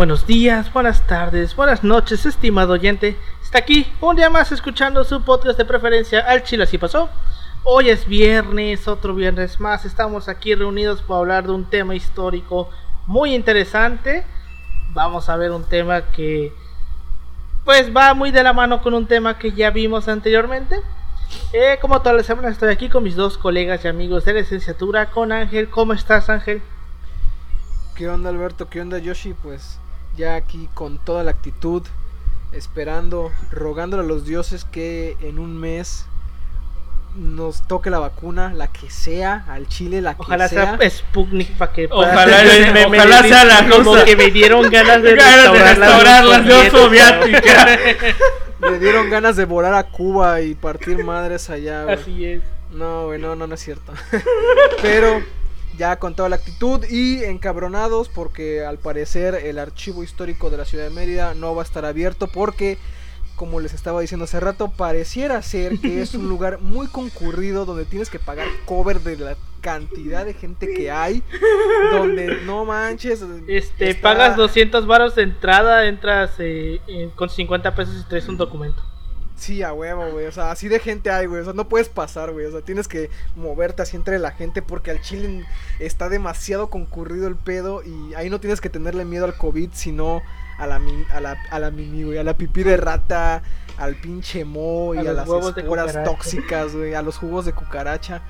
[0.00, 3.18] Buenos días, buenas tardes, buenas noches, estimado oyente.
[3.42, 7.10] Está aquí un día más escuchando su podcast de preferencia Al Chile así pasó.
[7.64, 9.84] Hoy es viernes, otro viernes más.
[9.84, 12.70] Estamos aquí reunidos para hablar de un tema histórico
[13.06, 14.24] muy interesante.
[14.94, 16.50] Vamos a ver un tema que
[17.66, 20.80] pues va muy de la mano con un tema que ya vimos anteriormente.
[21.52, 25.10] Eh, como todas las semanas estoy aquí con mis dos colegas y amigos de licenciatura,
[25.10, 25.68] con Ángel.
[25.68, 26.62] ¿Cómo estás Ángel?
[27.94, 28.70] ¿Qué onda Alberto?
[28.70, 29.34] ¿Qué onda Yoshi?
[29.34, 29.78] Pues
[30.16, 31.82] ya aquí con toda la actitud,
[32.52, 36.06] esperando, rogándole a los dioses que en un mes
[37.16, 40.78] nos toque la vacuna, la que sea, al Chile, la que Ojalá sea.
[40.78, 42.38] sea Sputnik para que Ojalá,
[42.72, 46.70] me- ojalá sea la como que me dieron ganas de Ganas de restaurar, la Unión
[46.70, 47.66] Soviética.
[48.60, 51.94] Le dieron ganas de volar a Cuba y partir madres allá, güey.
[51.96, 52.42] Así es.
[52.70, 53.92] No, güey, no, no, no es cierto.
[54.82, 55.20] Pero
[55.78, 60.64] ya con toda la actitud y encabronados porque al parecer el archivo histórico de la
[60.64, 62.76] ciudad de Mérida no va a estar abierto porque,
[63.36, 67.84] como les estaba diciendo hace rato, pareciera ser que es un lugar muy concurrido donde
[67.84, 71.22] tienes que pagar cover de la cantidad de gente que hay,
[71.92, 73.22] donde no manches.
[73.46, 76.80] Este, está- pagas 200 varos de entrada, entras eh,
[77.14, 78.82] con 50 pesos y traes un documento.
[79.40, 80.26] Sí, a huevo, güey.
[80.26, 81.40] O sea, así de gente hay, güey.
[81.40, 82.44] O sea, no puedes pasar, güey.
[82.44, 85.46] O sea, tienes que moverte así entre la gente porque al Chile
[85.78, 90.20] está demasiado concurrido el pedo y ahí no tienes que tenerle miedo al COVID, sino
[90.58, 90.78] a la,
[91.14, 92.18] a la, a la mimi, güey.
[92.18, 93.42] A la pipí de rata,
[93.78, 96.92] al pinche mo y A las esporas tóxicas, güey.
[96.92, 98.20] A los jugos de cucaracha.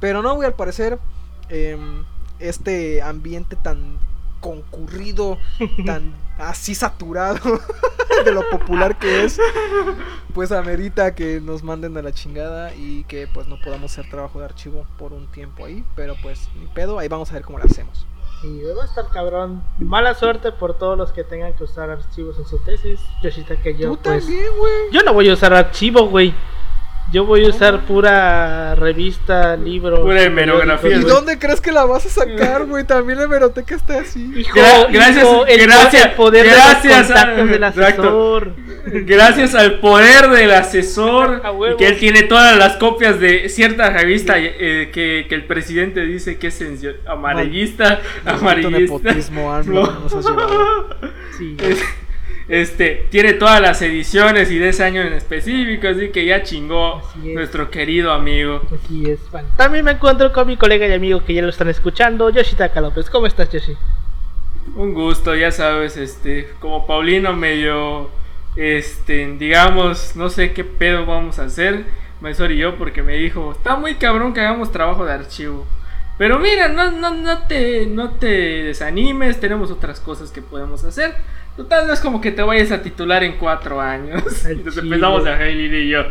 [0.00, 0.98] Pero no, güey, al parecer,
[1.50, 2.04] em,
[2.40, 3.96] este ambiente tan
[4.40, 5.38] concurrido,
[5.84, 7.40] tan así saturado
[8.24, 9.40] de lo popular que es,
[10.34, 14.38] pues amerita que nos manden a la chingada y que pues no podamos hacer trabajo
[14.38, 17.58] de archivo por un tiempo ahí, pero pues ni pedo, ahí vamos a ver cómo
[17.58, 18.06] lo hacemos.
[18.42, 19.64] Y va a estar cabrón.
[19.78, 23.00] Mala suerte por todos los que tengan que usar archivos en su tesis.
[23.20, 24.24] Yoshita que yo, Tú pues.
[24.24, 24.92] también, güey.
[24.92, 26.32] Yo no voy a usar archivo, güey.
[27.10, 30.02] Yo voy a usar pura revista, libro.
[30.02, 32.84] Pura hemerografía, ¿Y dónde crees que la vas a sacar, güey?
[32.84, 34.30] También la hemeroteca está así.
[34.36, 38.02] Hijo, Gra- gracias- hijo, el, gracias- el poder gracias de los a- contactos del exacto.
[38.02, 38.52] asesor.
[39.06, 44.34] Gracias al poder del asesor y que él tiene todas las copias de cierta revista
[44.38, 46.62] eh, que, que el presidente dice que es
[47.06, 48.78] amarillista, Maldito amarillista.
[48.78, 49.82] nepotismo, No.
[50.00, 50.88] nos has llevado.
[51.38, 51.56] Sí.
[52.48, 56.42] Es- Este, tiene todas las ediciones y de ese año en específico, así que ya
[56.42, 57.34] chingó Así es.
[57.34, 58.62] nuestro querido amigo.
[58.74, 59.48] Aquí es, bueno.
[59.56, 63.10] También me encuentro con mi colega y amigo que ya lo están escuchando, Yoshitaka López.
[63.10, 63.74] ¿Cómo estás, Yoshi?
[64.76, 68.10] Un gusto, ya sabes, este, como Paulino medio,
[68.56, 71.84] este, digamos, no sé qué pedo vamos a hacer,
[72.20, 75.66] Maesor y yo, porque me dijo, está muy cabrón que hagamos trabajo de archivo.
[76.18, 78.26] Pero mira, no, no, no te, no te
[78.64, 81.14] desanimes, tenemos otras cosas que podemos hacer.
[81.58, 84.22] Total, no es como que te vayas a titular en cuatro años.
[84.46, 86.04] Entonces empezamos a Hailey y yo.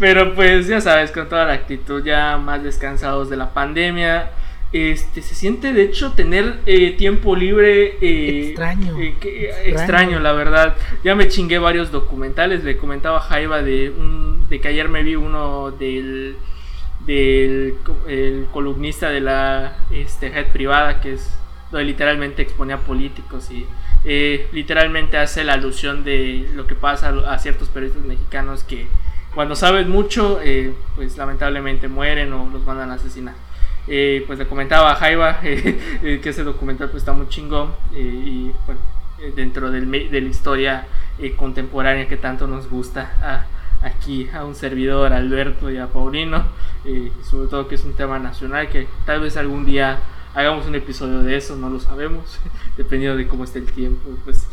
[0.00, 4.30] Pero pues ya sabes, con toda la actitud, ya más descansados de la pandemia.
[4.72, 8.98] Este, se siente de hecho tener eh, tiempo libre eh, Extraño.
[8.98, 9.68] eh, que- Extraño.
[9.68, 10.74] extraño, la verdad.
[11.04, 12.64] Ya me chingué varios documentales.
[12.64, 16.36] Le comentaba a Jaiba de un, de que ayer me vi uno del
[17.06, 21.36] del co- el columnista de la este, red privada que es
[21.70, 23.66] donde literalmente exponía políticos y
[24.04, 28.86] eh, literalmente hace la alusión de lo que pasa a, ciertos periodistas mexicanos que
[29.34, 33.34] cuando saben mucho eh, pues lamentablemente mueren o los mandan a asesinar.
[33.86, 37.98] Eh, pues le comentaba a Jaiba eh, que ese documental pues está muy chingón eh,
[38.00, 38.80] y bueno
[39.20, 40.86] eh, dentro del de la historia
[41.36, 46.44] contemporánea que tanto nos gusta a- aquí a un servidor, a Alberto y a Paulino,
[47.22, 49.98] sobre todo que es un tema nacional que tal vez algún día
[50.34, 52.38] hagamos un episodio de eso, no lo sabemos,
[52.76, 54.10] dependiendo de cómo esté el tiempo.
[54.24, 54.46] Pues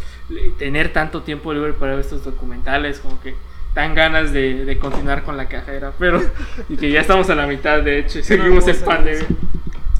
[0.57, 3.35] tener tanto tiempo libre para ver estos documentales, como que
[3.73, 6.21] dan ganas de, de continuar con la carrera, pero
[6.69, 9.27] y que ya estamos a la mitad, de hecho, y Sí, no seguimos en pandemia.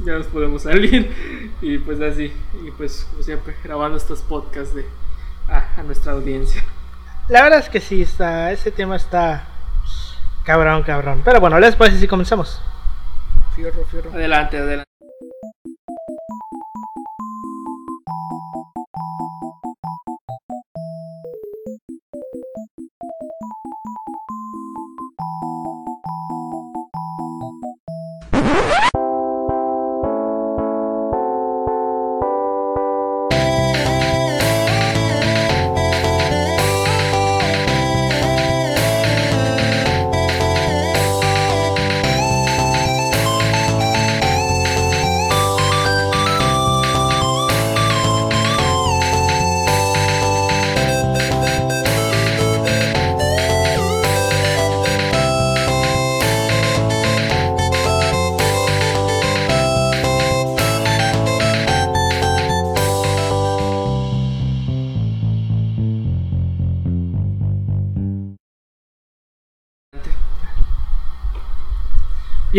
[0.04, 1.12] Ya nos podemos salir
[1.62, 2.34] y pues así,
[2.66, 4.84] y pues como siempre grabando estos podcasts de
[5.48, 6.64] a, a nuestra audiencia.
[7.28, 9.48] La verdad es que sí, está, ese tema está
[10.44, 11.22] cabrón, cabrón.
[11.24, 12.62] Pero bueno, les parece si comenzamos.
[13.56, 14.12] Fierro, fierro.
[14.12, 14.91] Adelante, adelante.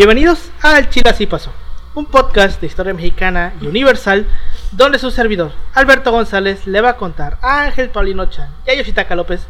[0.05, 1.53] Bienvenidos al Chile Así Pasó,
[1.95, 4.27] un podcast de historia mexicana y universal
[4.73, 8.73] donde su servidor, Alberto González, le va a contar a Ángel Paulino Chan y a
[8.75, 9.47] Yoshitaka López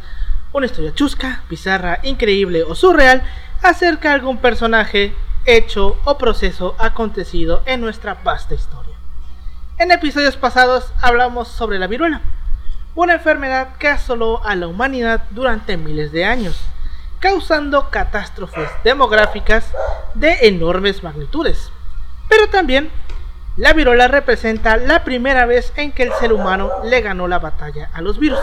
[0.52, 3.24] una historia chusca, bizarra, increíble o surreal
[3.64, 5.12] acerca de algún personaje,
[5.44, 8.94] hecho o proceso acontecido en nuestra vasta historia.
[9.78, 12.20] En episodios pasados hablamos sobre la viruela,
[12.94, 16.64] una enfermedad que asoló a la humanidad durante miles de años,
[17.24, 19.72] causando catástrofes demográficas
[20.12, 21.70] de enormes magnitudes.
[22.28, 22.90] Pero también,
[23.56, 27.88] la viruela representa la primera vez en que el ser humano le ganó la batalla
[27.94, 28.40] a los virus.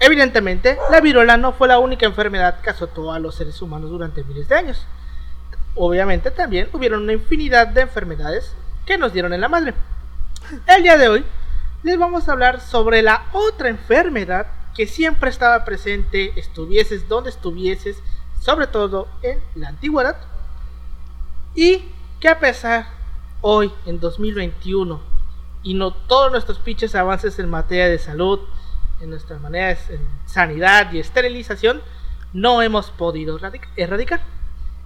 [0.00, 4.24] Evidentemente, la viruela no fue la única enfermedad que azotó a los seres humanos durante
[4.24, 4.86] miles de años.
[5.74, 8.54] Obviamente también hubieron una infinidad de enfermedades
[8.86, 9.74] que nos dieron en la madre.
[10.66, 11.24] El día de hoy
[11.82, 14.46] les vamos a hablar sobre la otra enfermedad
[14.78, 18.00] que siempre estaba presente, estuvieses donde estuvieses,
[18.40, 20.16] sobre todo en la antigüedad,
[21.52, 21.84] y
[22.20, 22.86] que a pesar
[23.40, 25.00] hoy, en 2021,
[25.64, 28.38] y no todos nuestros pinches avances en materia de salud,
[29.00, 31.82] en nuestras maneras en sanidad y esterilización,
[32.32, 33.36] no hemos podido
[33.74, 34.20] erradicar.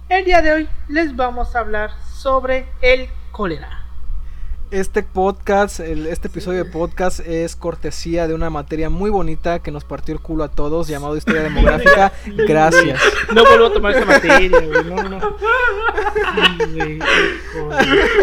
[0.09, 3.82] El día de hoy les vamos a hablar sobre el cólera.
[4.73, 9.83] Este podcast, este episodio de podcast es cortesía de una materia muy bonita que nos
[9.83, 12.11] partió el culo a todos, llamado Historia Demográfica.
[12.25, 12.99] Gracias.
[13.35, 14.83] No vuelvo a tomar esa materia, güey.
[14.85, 15.37] No, no.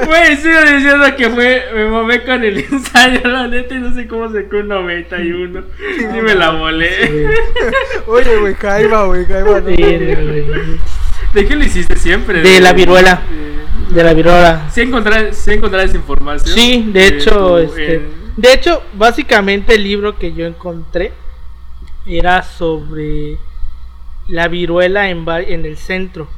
[0.06, 1.66] Güey, sigo diciendo que fue.
[1.72, 5.62] Me mamé con el ensayo, la neta, y no sé cómo sacó un 91.
[5.78, 7.28] Sí, me la volé.
[8.08, 9.60] Oye, güey, Jaiba, güey, Jaiba.
[9.60, 12.42] ¿De qué lo hiciste siempre?
[12.42, 13.22] De, la viruela
[13.90, 14.70] de la viruela.
[14.70, 16.54] ¿Sí encontrar, ¿sí esa información?
[16.54, 21.12] Sí, de hecho, este, de hecho, básicamente el libro que yo encontré
[22.06, 23.38] era sobre
[24.28, 26.28] la viruela en, en el centro.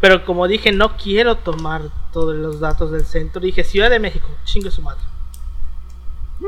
[0.00, 3.40] Pero como dije, no quiero tomar todos los datos del centro.
[3.40, 5.02] Dije Ciudad de México, chingue su madre.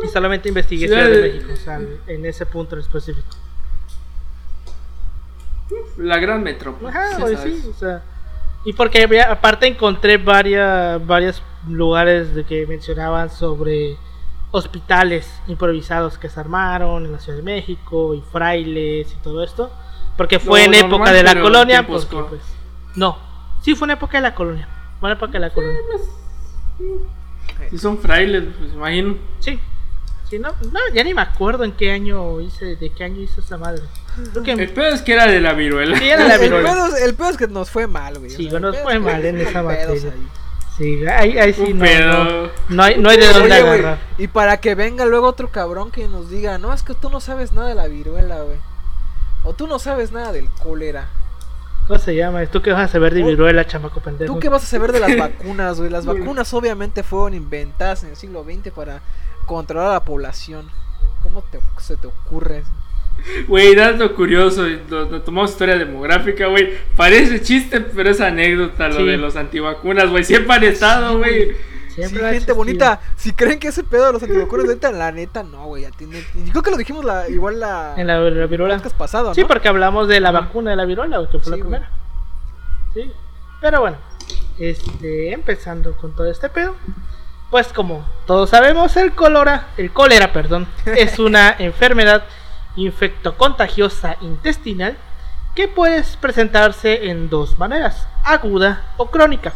[0.02, 3.28] Y solamente investigué Ciudad, de, México, o sea, en ese punto en específico.
[5.96, 6.88] La gran metrópoli.
[6.88, 8.02] Ajá, pues sí, o sea.
[8.66, 13.96] Y porque aparte encontré varias, varios lugares de que mencionaban sobre
[14.50, 19.70] hospitales improvisados que se armaron en la Ciudad de México y frailes y todo esto.
[20.16, 21.86] Porque fue en época de la colonia.
[21.86, 22.08] pues,
[22.96, 23.16] no,
[23.62, 24.68] sí fue en época de la colonia.
[24.98, 25.80] Fue en época de la colonia.
[27.70, 29.16] Si son frailes, pues imagino.
[29.38, 29.60] Sí.
[30.28, 33.40] Sí, no, no, ya ni me acuerdo en qué año hice, de qué año hizo
[33.40, 33.82] esa madre.
[34.46, 35.98] El pedo es que era de la viruela.
[35.98, 36.88] Sí, era de la viruela.
[37.02, 38.30] El pedo, es que nos fue mal, güey.
[38.30, 40.12] Sí, nos fue mal en esa materia.
[40.76, 43.98] Sí, ahí, ahí sí no, no, hay, no hay de dónde agarrar.
[44.18, 47.20] y para que venga luego otro cabrón que nos diga, no, es que tú no
[47.20, 48.58] sabes nada de la viruela, güey.
[49.42, 51.08] O tú no sabes nada del cólera.
[51.86, 52.44] ¿Cómo se llama?
[52.46, 54.34] ¿Tú qué vas a saber de viruela, chamaco pendejo?
[54.34, 55.88] ¿Tú qué vas a saber de las vacunas, güey?
[55.88, 59.00] Las vacunas obviamente fueron inventadas en el siglo XX para
[59.46, 60.68] controlar a la población.
[61.22, 62.64] ¿Cómo te, se te ocurre?
[63.48, 66.74] Güey, dato curioso, lo, tomamos historia demográfica, güey.
[66.96, 70.24] Parece chiste, pero es anécdota lo de los antivacunas, güey.
[70.24, 71.56] Siempre han estado, güey.
[71.88, 73.00] Siempre gente bonita.
[73.16, 75.82] Si creen que ese pedo de los antivacunas, neta, la neta, no, güey.
[75.82, 76.22] Ya tiene...
[76.50, 77.94] Creo que lo dijimos la, igual la.
[77.96, 78.78] En la, la viruela.
[78.96, 79.34] pasado, ¿no?
[79.34, 81.90] Sí, porque hablamos de la vacuna de la viruela, güey, que fue la primera.
[82.94, 83.10] Sí.
[83.60, 83.96] Pero bueno,
[84.58, 86.76] este, empezando con todo este pedo.
[87.50, 92.24] Pues como todos sabemos, el cólera, el cólera, perdón, es una enfermedad
[92.76, 94.96] infectocontagiosa intestinal
[95.54, 99.54] que puede presentarse en dos maneras, aguda o crónica.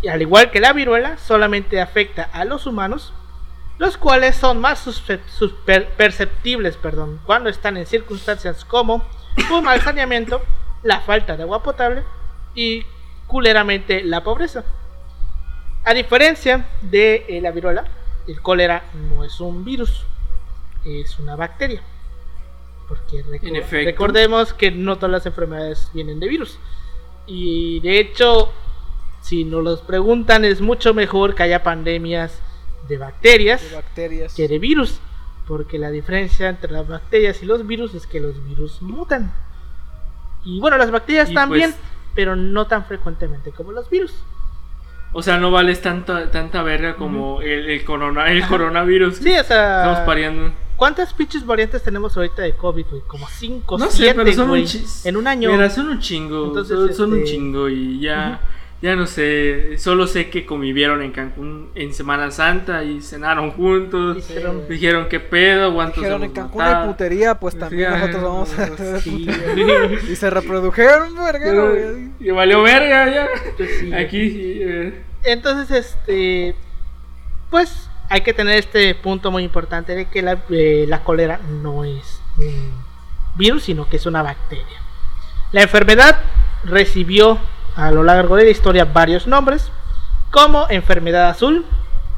[0.00, 3.12] Y al igual que la viruela, solamente afecta a los humanos,
[3.78, 5.02] los cuales son más
[5.96, 9.04] perceptibles perdón, cuando están en circunstancias como
[9.52, 10.42] un mal saneamiento,
[10.82, 12.02] la falta de agua potable
[12.54, 12.84] y
[13.26, 14.64] culeramente la pobreza.
[15.84, 17.84] A diferencia de eh, la viruela,
[18.26, 20.04] el cólera no es un virus,
[20.84, 21.82] es una bacteria.
[22.88, 23.22] Porque
[23.84, 26.58] recordemos que no todas las enfermedades vienen de virus.
[27.26, 28.50] Y de hecho,
[29.20, 32.40] si nos los preguntan, es mucho mejor que haya pandemias
[32.88, 33.62] de bacterias,
[34.34, 35.00] que de virus.
[35.46, 39.32] Porque la diferencia entre las bacterias y los virus es que los virus mutan.
[40.44, 41.82] Y bueno, las bacterias también, pues
[42.14, 44.12] pero no tan frecuentemente como los virus.
[45.12, 49.16] O sea, no vales tanta, tanta verga como el, corona, el coronavirus.
[49.16, 49.78] Sí, o sea.
[49.78, 50.52] Estamos pariendo.
[50.76, 53.02] ¿Cuántas pinches variantes tenemos ahorita de COVID, güey?
[53.02, 54.64] Como 5, 7, no sé, pero son un
[55.04, 55.50] En un año.
[55.50, 56.46] Mira, son un chingo.
[56.46, 58.40] Entonces, son, un este, chingo y ya.
[58.80, 64.16] Ya no sé, solo sé que convivieron en Cancún en Semana Santa y cenaron juntos.
[64.28, 68.22] Dijeron- Dijeron qué pedo, cuántos Dijeron en Cancún matado?" hay putería, pues también Sí, nosotros
[68.22, 69.26] vamos a Sí,
[70.12, 72.10] Y se reprodujeron, güey.
[72.20, 73.28] Y valió verga ya.
[73.56, 73.92] Pues sí.
[73.92, 76.54] Aquí, eh, Entonces, este,
[77.50, 81.84] pues hay que tener este punto muy importante de que la, eh, la cólera no
[81.84, 82.70] es un
[83.36, 84.64] virus, sino que es una bacteria.
[85.50, 86.20] La enfermedad
[86.64, 87.38] recibió
[87.78, 89.70] a lo largo de la historia varios nombres,
[90.32, 91.64] como enfermedad azul,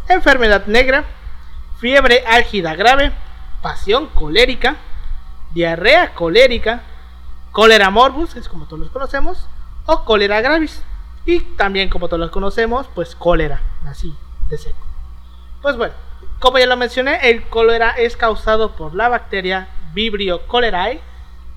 [0.09, 1.05] enfermedad negra,
[1.79, 3.13] fiebre álgida grave,
[3.61, 4.77] pasión colérica,
[5.53, 6.81] diarrea colérica,
[7.53, 9.49] cólera morbus, es como todos los conocemos,
[9.85, 10.83] o cólera gravis.
[11.27, 14.17] Y también como todos los conocemos, pues cólera, así,
[14.49, 14.87] de seco.
[15.61, 15.93] Pues bueno,
[16.39, 21.03] como ya lo mencioné, el cólera es causado por la bacteria Vibrio cholerae.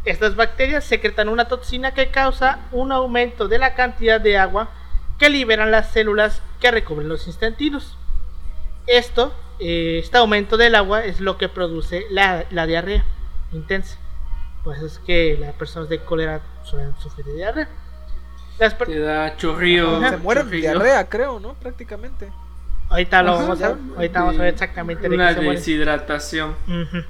[0.05, 4.69] Estas bacterias secretan una toxina que causa un aumento de la cantidad de agua
[5.17, 7.97] que liberan las células que recubren los intestinos.
[8.85, 13.05] Esto, eh, este aumento del agua es lo que produce la, la diarrea
[13.53, 13.97] intensa.
[14.63, 17.69] Pues es que las personas de cólera suelen sufrir de diarrea.
[18.59, 19.99] Las per- te da chorrillo.
[20.09, 21.53] Se mueren de diarrea, creo, ¿no?
[21.53, 22.29] Prácticamente.
[22.89, 23.77] Ahorita lo Ajá, vamos a ver.
[23.95, 26.55] Ahorita vamos a ver exactamente de Una qué se deshidratación.
[26.67, 27.03] Ujú.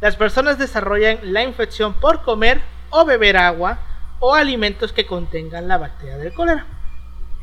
[0.00, 3.78] Las personas desarrollan la infección por comer o beber agua
[4.20, 6.66] o alimentos que contengan la bacteria del cólera.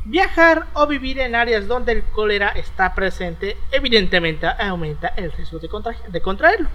[0.04, 5.68] Viajar o vivir en áreas donde el cólera está presente evidentemente aumenta el riesgo de,
[5.68, 6.68] contra- de contraerlo.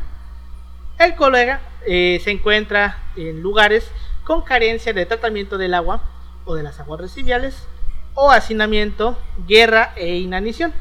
[1.00, 3.90] El cólera eh, se encuentra en lugares
[4.24, 6.04] con carencia de tratamiento del agua
[6.46, 7.68] o de las aguas residuales
[8.14, 10.74] o hacinamiento, guerra e inanición.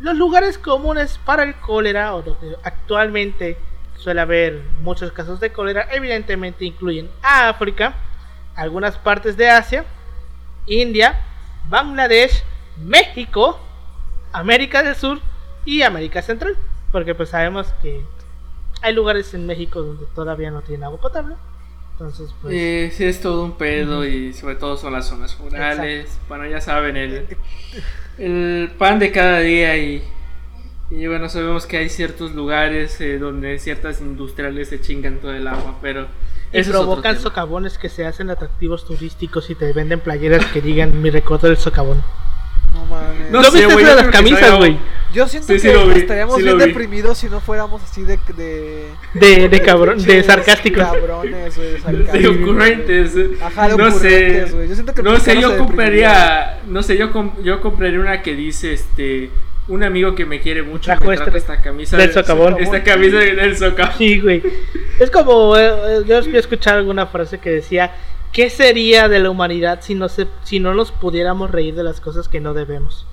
[0.00, 3.58] Los lugares comunes para el cólera o donde actualmente
[3.98, 7.94] suele haber muchos casos de cólera evidentemente incluyen a África,
[8.54, 9.84] algunas partes de Asia,
[10.66, 11.20] India,
[11.68, 12.42] Bangladesh,
[12.82, 13.58] México,
[14.32, 15.20] América del Sur
[15.64, 16.56] y América Central,
[16.92, 18.02] porque pues sabemos que
[18.80, 21.34] hay lugares en México donde todavía no tienen agua potable.
[21.92, 26.18] Entonces, pues Eh, sí, es todo un pedo y sobre todo son las zonas rurales.
[26.28, 27.26] Bueno, ya saben, el,
[28.18, 30.04] el pan de cada día y,
[30.90, 35.46] y bueno, sabemos que hay ciertos lugares eh, donde ciertas industriales se chingan todo el
[35.46, 36.06] agua, pero
[36.52, 41.00] y eso provocan socavones que se hacen atractivos turísticos y te venden playeras que digan
[41.02, 42.02] mi recuerdo del socavón.
[42.72, 43.30] No mames.
[43.30, 44.78] No ¿No sé, viste las camisas, güey?
[45.12, 46.64] Yo siento Sí, sí que vi, estaríamos sí bien vi.
[46.66, 48.18] deprimidos si no fuéramos así de.
[48.36, 50.82] de De, de cabrón, de sarcásticos.
[50.84, 52.36] Cabrones, güey, de de sarcásticos.
[52.36, 53.14] ocurrentes.
[53.42, 54.68] Ajá, de no ocurrentes, sé, güey.
[54.68, 57.10] Yo siento que no sé, yo compraría, no sé, yo
[57.42, 59.30] yo compraría una que dice este
[59.68, 62.56] un amigo que me quiere mucho Trajo me trajo este- esta camisa del socavón.
[62.58, 63.94] esta camisa del socavón.
[63.98, 64.42] Sí, güey.
[64.98, 67.92] Es como, eh, eh, yo he escuchado alguna frase que decía,
[68.32, 72.00] ¿qué sería de la humanidad si no, se, si no nos pudiéramos reír de las
[72.00, 73.06] cosas que no debemos?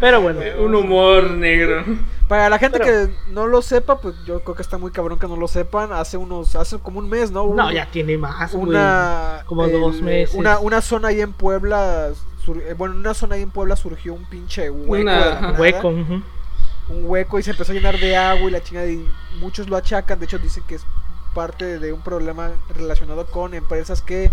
[0.00, 1.84] Pero bueno, Un humor negro.
[2.28, 5.18] Para la gente Pero- que no lo sepa, pues yo creo que está muy cabrón
[5.18, 5.92] que no lo sepan.
[5.92, 7.52] Hace unos, hace como un mes, ¿no?
[7.54, 8.70] no, ya tiene más, güey.
[8.70, 10.34] una Como dos meses.
[10.34, 12.10] Una, una zona ahí en Puebla,
[12.44, 15.20] sur- eh, bueno, en una zona ahí en Puebla surgió un pinche hueco, Una- de
[15.20, 15.40] la ajá.
[15.48, 16.24] nada, Hueco, un
[16.88, 19.06] hueco y se empezó a llenar de agua y la chingada y
[19.38, 20.82] muchos lo achacan, de hecho dicen que es
[21.34, 24.30] parte de un problema relacionado con empresas que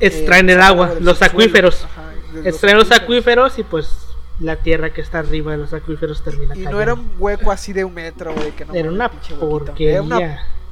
[0.00, 1.84] extraen eh, el agua, los acuíferos.
[1.84, 2.12] Ajá,
[2.44, 3.90] Extraen los acuíferos y pues
[4.38, 6.80] la tierra que está arriba de los acuíferos termina Y no cayendo.
[6.80, 9.94] era un hueco así de un metro, güey, que no Era una porquería.
[9.94, 10.18] Era una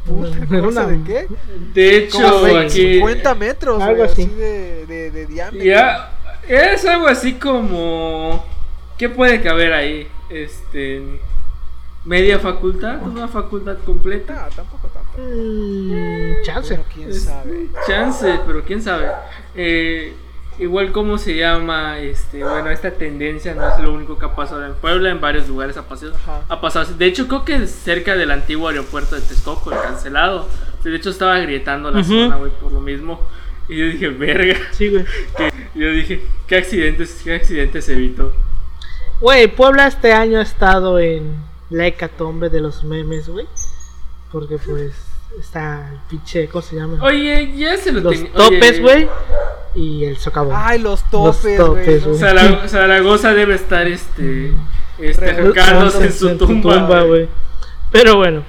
[0.06, 1.26] puta Era cosa una- de qué?
[1.74, 4.22] De Como hecho, de aquí 50 metros, Algo así.
[4.22, 5.64] así de, de, de diámetro.
[5.66, 6.12] ya
[6.48, 8.44] es algo así como
[8.98, 10.08] ¿qué puede caber ahí?
[10.30, 11.20] Este
[12.04, 14.46] media facultad, una facultad completa.
[14.48, 15.10] No, tampoco tanto.
[15.18, 16.74] Mm, chance.
[16.74, 17.68] Bueno, quién Es- sabe.
[17.86, 19.08] Chance, pero quién sabe.
[19.56, 20.14] Eh,
[20.58, 24.64] igual cómo se llama, este, bueno, esta tendencia no es lo único que ha pasado
[24.64, 26.14] en Puebla, en varios lugares ha pasado.
[26.14, 26.42] Ajá.
[26.48, 26.84] Ha pasado.
[26.84, 26.94] así.
[26.96, 30.48] De hecho, creo que cerca del antiguo aeropuerto de Texcoco, el cancelado.
[30.84, 33.20] De hecho, estaba agrietando la zona, güey, por lo mismo.
[33.68, 34.56] Y yo dije, verga.
[34.72, 35.04] Sí, güey.
[35.36, 38.32] Que- yo dije, ¿qué accidentes, qué accidentes se evitó?
[39.20, 41.36] Güey, Puebla este año ha estado en
[41.70, 43.46] la hecatombe de los memes, güey.
[44.32, 44.92] Porque pues
[45.38, 47.02] está el pinche, ¿cómo se llama?
[47.02, 49.08] Oye, ya se lo los tenía- topes, güey.
[49.74, 50.54] Y el socavón.
[50.56, 52.16] Ay, los topes, topes, güey.
[52.16, 52.18] güey.
[52.18, 54.52] Zara- Zaragoza debe estar, este,
[54.98, 57.02] este, Re- revolcándose en su tumba.
[57.02, 57.28] güey.
[57.92, 58.42] Pero bueno,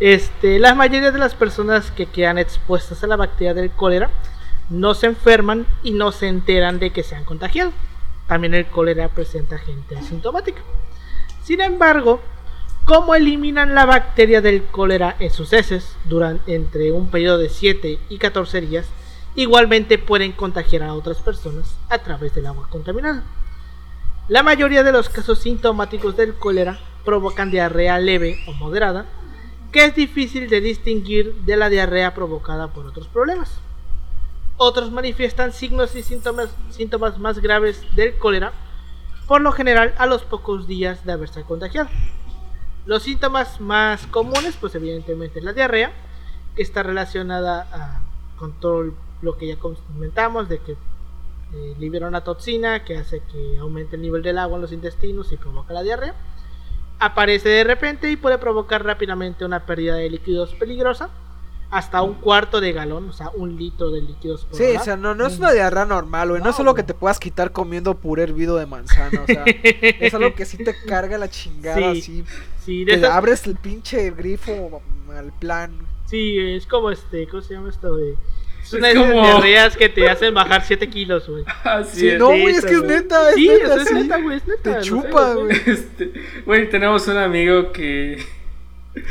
[0.00, 4.10] este, la mayoría de las personas que quedan expuestas a la bacteria del cólera
[4.70, 7.72] no se enferman y no se enteran de que se han contagiado.
[8.26, 10.62] También el cólera presenta gente asintomática.
[11.42, 12.20] Sin embargo,
[12.84, 17.98] ¿cómo eliminan la bacteria del cólera en sus heces durante entre un periodo de 7
[18.08, 18.86] y 14 días?
[19.36, 23.22] igualmente pueden contagiar a otras personas a través del agua contaminada.
[24.28, 29.06] La mayoría de los casos sintomáticos del cólera provocan diarrea leve o moderada,
[29.72, 33.58] que es difícil de distinguir de la diarrea provocada por otros problemas.
[34.56, 38.52] Otros manifiestan signos y síntomas, síntomas más graves del cólera,
[39.26, 41.88] por lo general a los pocos días de haberse contagiado.
[42.86, 45.92] Los síntomas más comunes, pues evidentemente es la diarrea,
[46.54, 48.00] que está relacionada a,
[48.38, 48.92] con todo
[49.22, 54.02] lo que ya comentamos, de que eh, libera una toxina que hace que aumente el
[54.02, 56.14] nivel del agua en los intestinos y provoca la diarrea.
[57.00, 61.10] Aparece de repente y puede provocar rápidamente una pérdida de líquidos peligrosa,
[61.76, 64.80] hasta un cuarto de galón, o sea, un litro de líquidos por Sí, hora.
[64.80, 66.38] o sea, no, no es una diarrea normal, güey.
[66.40, 66.82] No, No, es algo güey.
[66.82, 70.56] que te puedas quitar comiendo puré hervido de manzana, o sea, es algo que sí
[70.56, 72.24] te carga la chingada, Sí, así.
[72.64, 74.82] Sí, de esas- abres el pinche grifo
[75.16, 75.72] al plan.
[76.06, 77.96] sí, es como este, ¿cómo se llama esto?
[77.96, 78.12] De...
[78.62, 81.44] Es Es una de esas como- diarreas que te hacen bajar 7 kilos, güey.
[81.64, 82.18] Así Sí, es.
[82.18, 82.90] no, sí, güey, es que es güey.
[82.96, 83.94] neta, es Sí, neta, eso es sí.
[83.94, 84.62] neta, güey, es neta.
[84.62, 85.44] Te no sé, chupa, güey.
[85.46, 85.60] güey.
[85.66, 86.12] Este,
[86.46, 88.24] güey, tenemos un amigo que.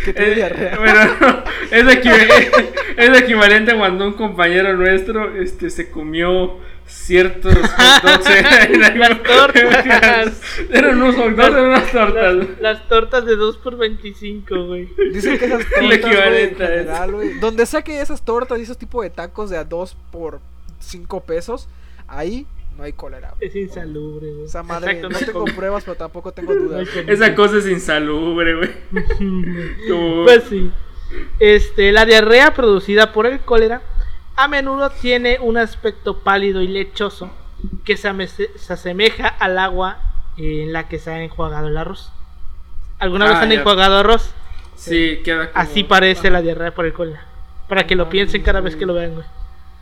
[0.06, 0.78] Que tiene Eh, diarrea.
[0.80, 7.54] Bueno, no, es, equi- es equivalente a cuando un compañero nuestro este, se comió ciertos
[7.56, 10.42] hot dogs en, en Las tortas.
[10.72, 12.36] Eran unos hot dogs, eran unas tortas.
[12.36, 14.90] Las, las tortas de 2 por 25, güey.
[15.13, 16.78] Dicen que esas tortas, güey, en equivalente a eso.
[16.84, 20.40] general, güey, donde saque esas tortas y esos tipos de tacos de a 2 por
[20.80, 21.68] 5 pesos,
[22.08, 22.46] ahí
[22.77, 23.34] no hay cólera.
[23.38, 23.50] güey.
[23.50, 24.46] Es insalubre, güey.
[24.46, 26.88] Esa madre, Exacto, no se tengo pruebas, pero tampoco tengo No dudas.
[27.08, 28.70] Esa cosa es insalubre, güey.
[29.89, 30.72] Como- Pues sí.
[31.39, 33.82] Este, la diarrea producida por el cólera
[34.36, 37.30] a menudo tiene un aspecto pálido y lechoso
[37.86, 38.08] que se,
[38.70, 40.00] asemeja al agua
[40.38, 42.12] en la que se ha enjuagado el arroz.
[42.98, 43.56] ¿Alguna Ah, vez han ya.
[43.56, 44.34] enjuagado arroz?
[44.75, 45.62] Sí, queda como...
[45.63, 47.24] Así parece la diarrea por el cólera.
[47.70, 49.25] Para que lo No piensen cada vez que lo vean, güey.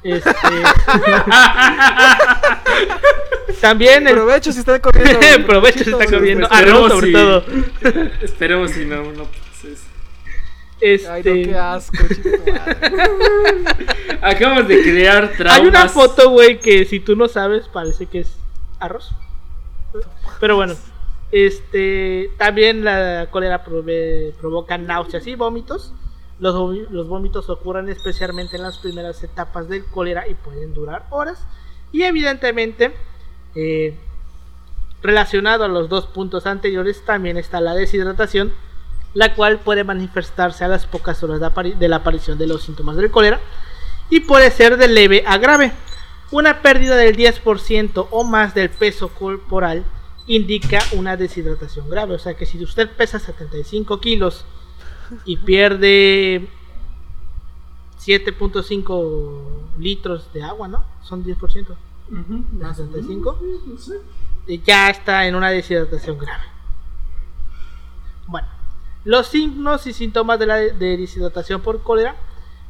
[0.04, 0.32] Este...
[3.62, 5.20] También el Provecho si están comiendo.
[5.46, 7.44] provecho se está comiendo arroz sobre si- todo.
[8.22, 9.28] Esperemos si no, no
[10.82, 11.12] eso.
[11.12, 11.44] Ay, no, Este...
[11.44, 12.78] qué asco, chico tu madre.
[14.22, 15.60] Acabas de crear traumas.
[15.60, 18.36] Hay una foto, güey, que si tú no sabes, parece que es
[18.80, 19.12] arroz.
[20.40, 20.74] Pero bueno,
[21.32, 25.94] este también la cólera prove- provoca náuseas y vómitos.
[26.42, 31.46] Los, vómitos ocurren especialmente en las primeras etapas del cólera y pueden durar horas.
[31.92, 32.96] Y evidentemente,
[33.54, 33.96] eh,
[35.04, 38.52] relacionado a los dos puntos anteriores, también está la deshidratación,
[39.14, 42.96] la cual puede manifestarse a las pocas horas de, de la aparición de los síntomas
[42.96, 43.40] del cólera
[44.10, 45.72] y puede ser de leve a grave.
[46.32, 49.84] Una pérdida del 10% o más del peso corporal
[50.26, 52.16] indica una deshidratación grave.
[52.16, 54.44] O sea que si usted pesa 75 kilos
[55.26, 56.48] y pierde
[58.00, 60.84] 7.5 litros de agua, ¿no?
[61.02, 61.76] Son 10%.
[62.10, 62.44] Ujú.
[62.60, 63.40] Más 65.
[63.68, 64.02] No sé.
[64.48, 66.44] y ya está en una deshidratación grave.
[68.28, 68.48] Bueno,
[69.06, 72.16] los signos y síntomas de la de deshidratación por cólera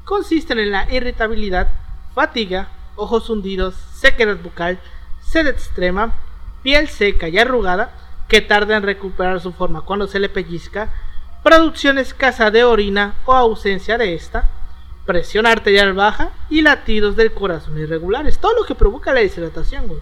[0.06, 1.72] consisten en la irritabilidad,
[2.14, 4.80] fatiga, ojos hundidos, sequedad bucal,
[5.22, 6.14] sed extrema,
[6.64, 7.94] piel seca y arrugada
[8.28, 10.94] que tarda en recuperar su forma cuando se le pellizca,
[11.44, 14.50] producción escasa de orina o ausencia de esta,
[15.06, 18.38] presión arterial baja y latidos del corazón irregulares.
[18.40, 20.00] Todo lo que provoca la deshidratación, güey.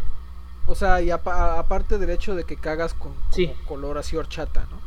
[0.68, 3.52] O sea, y apa- aparte del hecho de que cagas con Sí.
[3.66, 4.80] color así horchata, ¿no?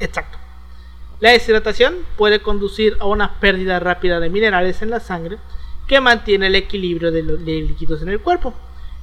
[0.00, 0.38] Exacto.
[1.20, 5.38] La deshidratación puede conducir a una pérdida rápida de minerales en la sangre
[5.88, 8.54] que mantiene el equilibrio de los de líquidos en el cuerpo.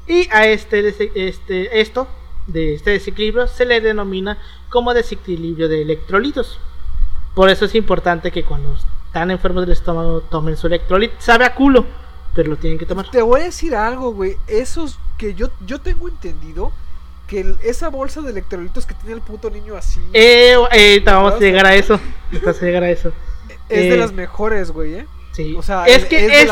[0.07, 0.87] Y a este,
[1.27, 2.07] este esto
[2.47, 4.37] de este desequilibrio se le denomina
[4.69, 6.59] como desequilibrio de electrolitos.
[7.35, 8.73] Por eso es importante que cuando
[9.07, 11.11] están enfermos del estómago tomen su electrolit.
[11.19, 11.85] Sabe a culo,
[12.33, 13.09] pero lo tienen que tomar.
[13.11, 14.37] Te voy a decir algo, güey.
[14.47, 16.71] Esos que yo, yo tengo entendido
[17.27, 21.33] que el- esa bolsa de electrolitos que tiene el puto niño así Eh, eh, vamos
[21.33, 21.99] a llegar a eso.
[22.31, 23.11] Vamos a llegar a eso.
[23.67, 25.07] es de eh, las mejores, güey, ¿eh?
[25.31, 25.53] Sí.
[25.57, 26.49] O sea, es es- que es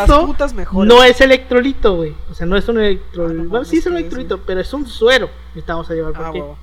[0.71, 2.13] no es electrolito, güey.
[2.29, 3.41] O sea, no es un electrolito.
[3.41, 5.29] Ah, no bueno, sí es un ¿qué es, electrolito, pero es un suero.
[5.67, 6.57] Vamos a llevar Ah, porque huevo.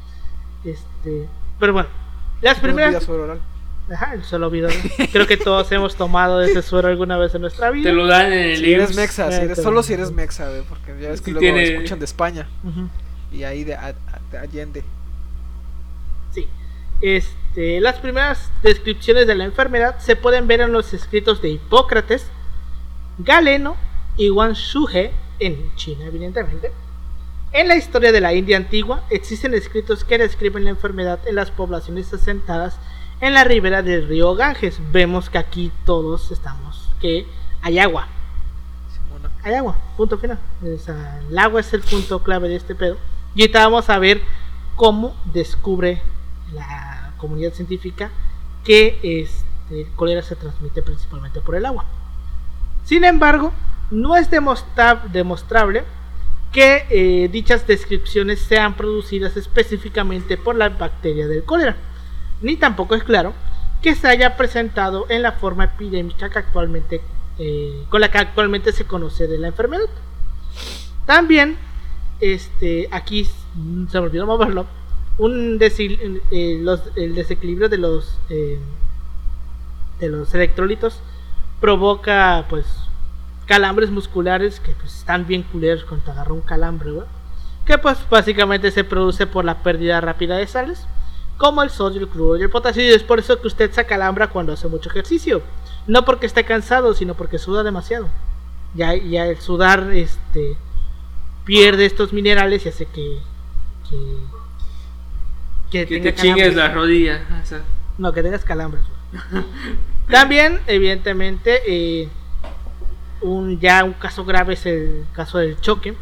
[0.64, 1.28] este,
[1.58, 1.88] pero bueno,
[2.42, 3.06] las primeras.
[3.92, 4.72] Ajá, el suelo olvidado.
[5.12, 7.90] Creo que todos hemos tomado de ese suero alguna vez en nuestra vida.
[7.90, 10.62] Te lo dan en el Si eres mexa, si eres, solo si eres mexa, güey,
[10.62, 12.88] porque ya ves que Sí luego tiene- escuchan de España Ujú.
[13.32, 14.84] y ahí de, a- a- de Allende.
[16.32, 16.46] Sí.
[17.00, 22.26] Este, las primeras descripciones de la enfermedad se pueden ver en los escritos de Hipócrates,
[23.18, 23.76] Galeno
[24.16, 26.70] y Wang Shuhe en China, evidentemente.
[27.52, 31.50] En la historia de la India antigua existen escritos que describen la enfermedad en las
[31.50, 32.78] poblaciones asentadas
[33.20, 34.80] en la ribera del río Ganges.
[34.92, 37.26] Vemos que aquí todos estamos que
[37.62, 38.08] hay agua.
[39.42, 40.38] Hay agua, punto final.
[40.62, 42.96] El agua es el punto clave de este pedo.
[43.34, 44.20] Y ahorita vamos a ver
[44.76, 46.02] cómo descubre
[46.52, 48.10] la comunidad científica
[48.64, 51.84] que este, el cólera se transmite principalmente por el agua.
[52.84, 53.52] Sin embargo,
[53.90, 55.84] no es demostra- demostrable
[56.52, 61.76] que eh, dichas descripciones sean producidas específicamente por la bacteria del cólera,
[62.42, 63.32] ni tampoco es claro
[63.82, 67.00] que se haya presentado en la forma epidémica que actualmente,
[67.38, 69.86] eh, con la que actualmente se conoce de la enfermedad.
[71.06, 71.56] También,
[72.20, 73.30] este, aquí se
[74.00, 74.66] me olvidó moverlo,
[75.18, 78.58] un eh, los- el desequilibrio de los eh,
[79.98, 80.98] de los electrolitos
[81.60, 82.64] provoca pues
[83.46, 87.06] calambres musculares que pues están bien culeros cuando te agarra un calambre, güey.
[87.66, 90.86] Que pues básicamente se produce por la pérdida rápida de sales,
[91.40, 92.84] como el sodio, el cloro y el potasio.
[92.84, 95.40] Y es por eso que usted se calambra cuando hace mucho ejercicio.
[95.86, 98.08] No porque esté cansado, sino porque suda demasiado.
[98.74, 100.58] Ya, ya el sudar este
[101.46, 103.18] pierde estos minerales y hace que
[103.88, 104.16] que,
[105.70, 107.22] Que tenga te chingues la rodilla.
[107.42, 107.62] o sea,
[107.96, 108.82] No, que tengas calambres.
[110.10, 112.08] También, evidentemente, eh,
[113.22, 115.94] un, ya un caso grave es el caso del choque,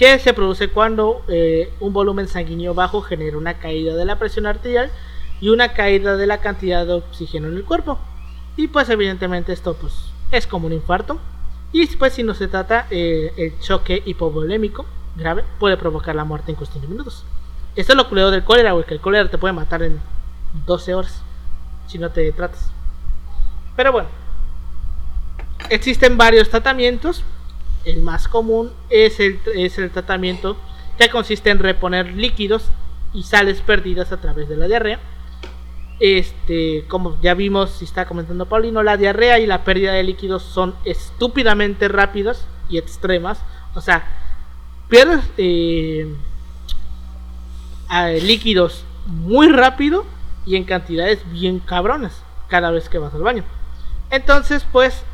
[0.00, 4.46] que se produce cuando eh, un volumen sanguíneo bajo genera una caída de la presión
[4.46, 4.90] arterial
[5.42, 7.98] y una caída de la cantidad de oxígeno en el cuerpo.
[8.56, 9.92] Y pues evidentemente esto pues
[10.32, 11.18] es como un infarto.
[11.70, 14.86] Y pues si no se trata, eh, el choque hipovolémico
[15.16, 17.26] grave puede provocar la muerte en cuestión de minutos.
[17.76, 20.00] Esto es lo culero del cólera, güey, que el cólera te puede matar en
[20.64, 21.20] 12 horas
[21.88, 22.70] si no te tratas.
[23.76, 24.08] Pero bueno,
[25.68, 27.22] existen varios tratamientos.
[27.84, 30.56] El más común es el, es el tratamiento
[30.98, 32.70] que consiste en reponer líquidos
[33.12, 35.00] y sales perdidas a través de la diarrea.
[35.98, 40.42] Este, como ya vimos, si está comentando Paulino, la diarrea y la pérdida de líquidos
[40.42, 43.42] son estúpidamente rápidas y extremas.
[43.74, 44.04] O sea,
[44.88, 46.14] pierdes eh,
[48.22, 50.04] líquidos muy rápido
[50.46, 53.44] y en cantidades bien cabronas cada vez que vas al baño.
[54.10, 55.04] Entonces, pues,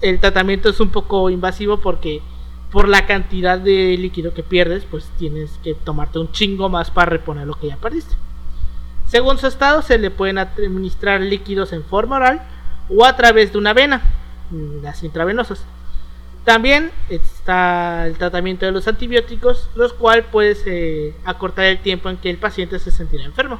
[0.00, 2.22] el tratamiento es un poco invasivo porque
[2.70, 7.10] por la cantidad de líquido que pierdes, pues tienes que tomarte un chingo más para
[7.10, 8.14] reponer lo que ya perdiste.
[9.06, 12.42] Según su estado, se le pueden administrar líquidos en forma oral
[12.88, 14.02] o a través de una vena,
[14.50, 15.64] mm, las intravenosas.
[16.44, 22.16] También está el tratamiento de los antibióticos, los cuales puedes eh, acortar el tiempo en
[22.16, 23.58] que el paciente se sentirá enfermo.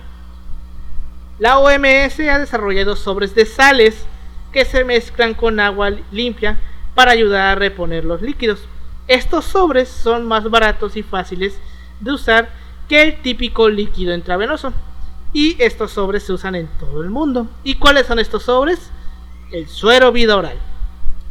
[1.41, 4.07] La OMS ha desarrollado sobres de sales
[4.53, 6.59] que se mezclan con agua limpia
[6.95, 8.61] para ayudar a reponer los líquidos.
[9.09, 11.59] Estos sobres son más baratos y fáciles
[12.01, 12.51] de usar
[12.89, 14.73] que el típico líquido intravenoso.
[15.33, 17.47] Y estos sobres se usan en todo el mundo.
[17.63, 18.91] ¿Y cuáles son estos sobres?
[19.53, 20.59] El suero vida oral.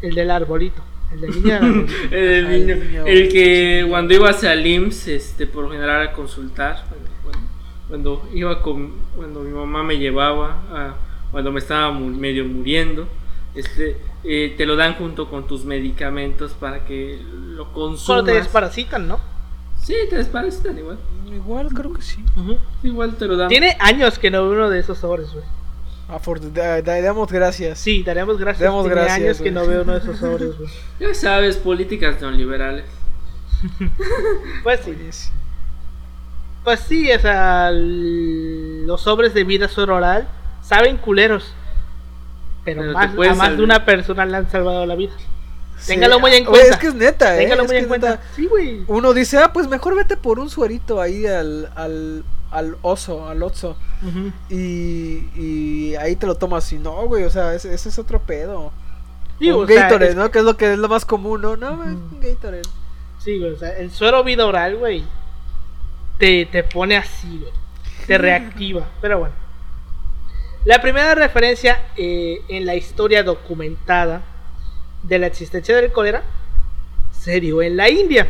[0.02, 0.82] El del arbolito.
[1.12, 1.94] El del niño del arbolito.
[2.16, 6.14] el, Ay, niño- niño, el que cuando ibas al IMSS, este, por lo general a
[6.14, 6.86] consultar,
[7.24, 7.50] cuando,
[7.90, 10.96] cuando iba con, cuando mi mamá me llevaba, a-
[11.32, 13.08] cuando me estaba mu- medio muriendo,
[13.56, 18.26] este, eh, te lo dan junto con tus medicamentos para que lo Solo consumas.
[18.26, 19.20] te desparasitan, ¿no?
[19.82, 20.98] Sí, te desparasitan igual.
[21.34, 22.24] Igual creo que sí.
[22.84, 23.48] Igual te lo dan.
[23.50, 25.46] Tiene años que no veo uno de esos sobres, güey.
[26.54, 27.78] Da- da- damos gracias.
[27.80, 28.68] Sí, daremos gracias.
[28.72, 30.70] Tiene gracias, años que no veo uno de esos sobres, güey.
[31.00, 32.86] Ya sabes, políticas neoliberales.
[34.64, 34.96] Pues sí.
[36.64, 40.28] Pues sí, o sea, los sobres de vida suero oral
[40.70, 41.54] saben culeros.
[42.64, 45.14] Pero, Pero más, a más de una persona le han salvado la vida.
[45.78, 45.88] Sí.
[45.94, 46.68] Téngalo muy en cuenta.
[46.74, 47.40] es que es neta, ¿eh?
[47.44, 48.10] Téngalo Es muy en cuenta.
[48.12, 48.24] neta.
[48.36, 48.84] Sí, güey.
[48.88, 53.42] Uno dice, ah, pues mejor vete por un suerito ahí al, al, al oso, al
[53.44, 53.78] oso.
[54.50, 56.72] Y, y ahí te lo tomas.
[56.74, 58.72] Y no, güey, o sea, ese, ese es otro pedo.
[59.40, 60.30] Digo, un o sea, Gatorade, es- ¿no?
[60.32, 61.56] Que es lo que es lo más común, ¿no?
[61.56, 62.16] No, güey, Ujú.
[62.16, 62.62] un Gatorade.
[63.20, 65.04] Sí, güey, o sea, el suero vida oral, güey,
[66.18, 67.52] te, te pone así, güey.
[68.06, 68.86] Te reactiva.
[69.02, 69.36] Pero bueno.
[70.70, 74.22] La primera referencia eh, en la historia documentada
[75.02, 76.22] de la existencia del cólera
[77.12, 78.28] se dio en la India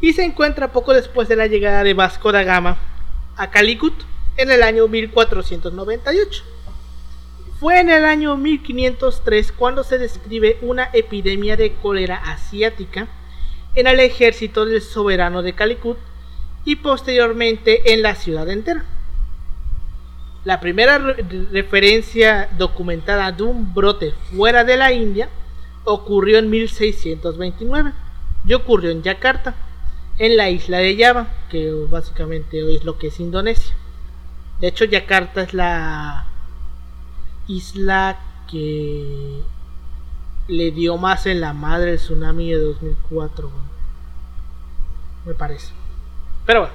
[0.00, 2.78] y se encuentra poco después de la llegada de Vasco da Gama
[3.36, 3.92] a Calicut
[4.38, 6.44] en el año 1498.
[7.58, 13.06] Fue en el año 1503 cuando se describe una epidemia de cólera asiática
[13.74, 15.98] en el ejército del soberano de Calicut
[16.64, 18.86] y posteriormente en la ciudad entera.
[20.44, 25.28] La primera re- referencia documentada de un brote fuera de la India
[25.84, 27.92] ocurrió en 1629
[28.46, 29.54] y ocurrió en Yakarta,
[30.18, 33.74] en la isla de Java, que básicamente hoy es lo que es Indonesia.
[34.60, 36.26] De hecho, Yakarta es la
[37.46, 38.18] isla
[38.50, 39.40] que
[40.48, 43.62] le dio más en la madre el tsunami de 2004, güey.
[45.26, 45.72] Me parece.
[46.46, 46.74] Pero bueno.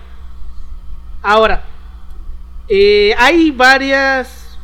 [1.24, 1.64] Ahora,
[2.68, 4.58] eh, hay varias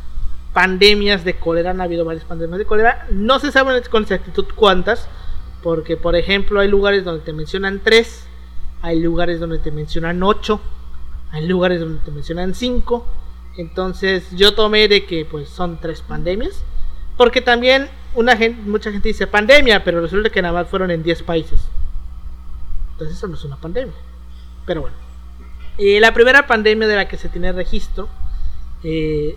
[0.54, 3.08] pandemias de cólera, han habido varias pandemias de cólera.
[3.12, 5.08] No se sabe con exactitud cuántas,
[5.64, 8.26] porque por ejemplo hay lugares donde te mencionan tres,
[8.82, 10.60] hay lugares donde te mencionan ocho,
[11.32, 13.06] hay lugares donde te mencionan cinco.
[13.58, 16.64] Entonces yo tomé de que pues son tres pandemias,
[17.18, 21.04] porque también una gente, mucha gente dice pandemia, pero resulta que nada más fueron en
[21.04, 21.62] 10 países.
[22.94, 23.94] Entonces eso no es una pandemia.
[24.66, 25.01] Pero bueno.
[25.84, 28.08] La primera pandemia de la que se tiene registro
[28.84, 29.36] eh,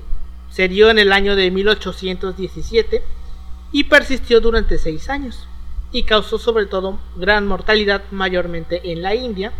[0.51, 3.03] se dio en el año de 1817
[3.73, 5.49] y persistió durante 6 años
[5.91, 9.55] y causó sobre todo gran mortalidad mayormente en la India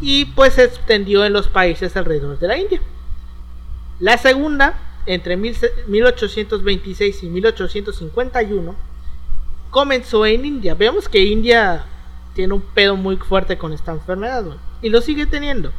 [0.00, 2.80] y pues se extendió en los países alrededor de la India.
[3.98, 8.76] La segunda entre 1826 y 1851
[9.70, 10.76] comenzó en India.
[10.76, 11.86] Vemos que India
[12.34, 14.44] tiene un pedo muy fuerte con esta enfermedad
[14.80, 15.72] y lo sigue teniendo.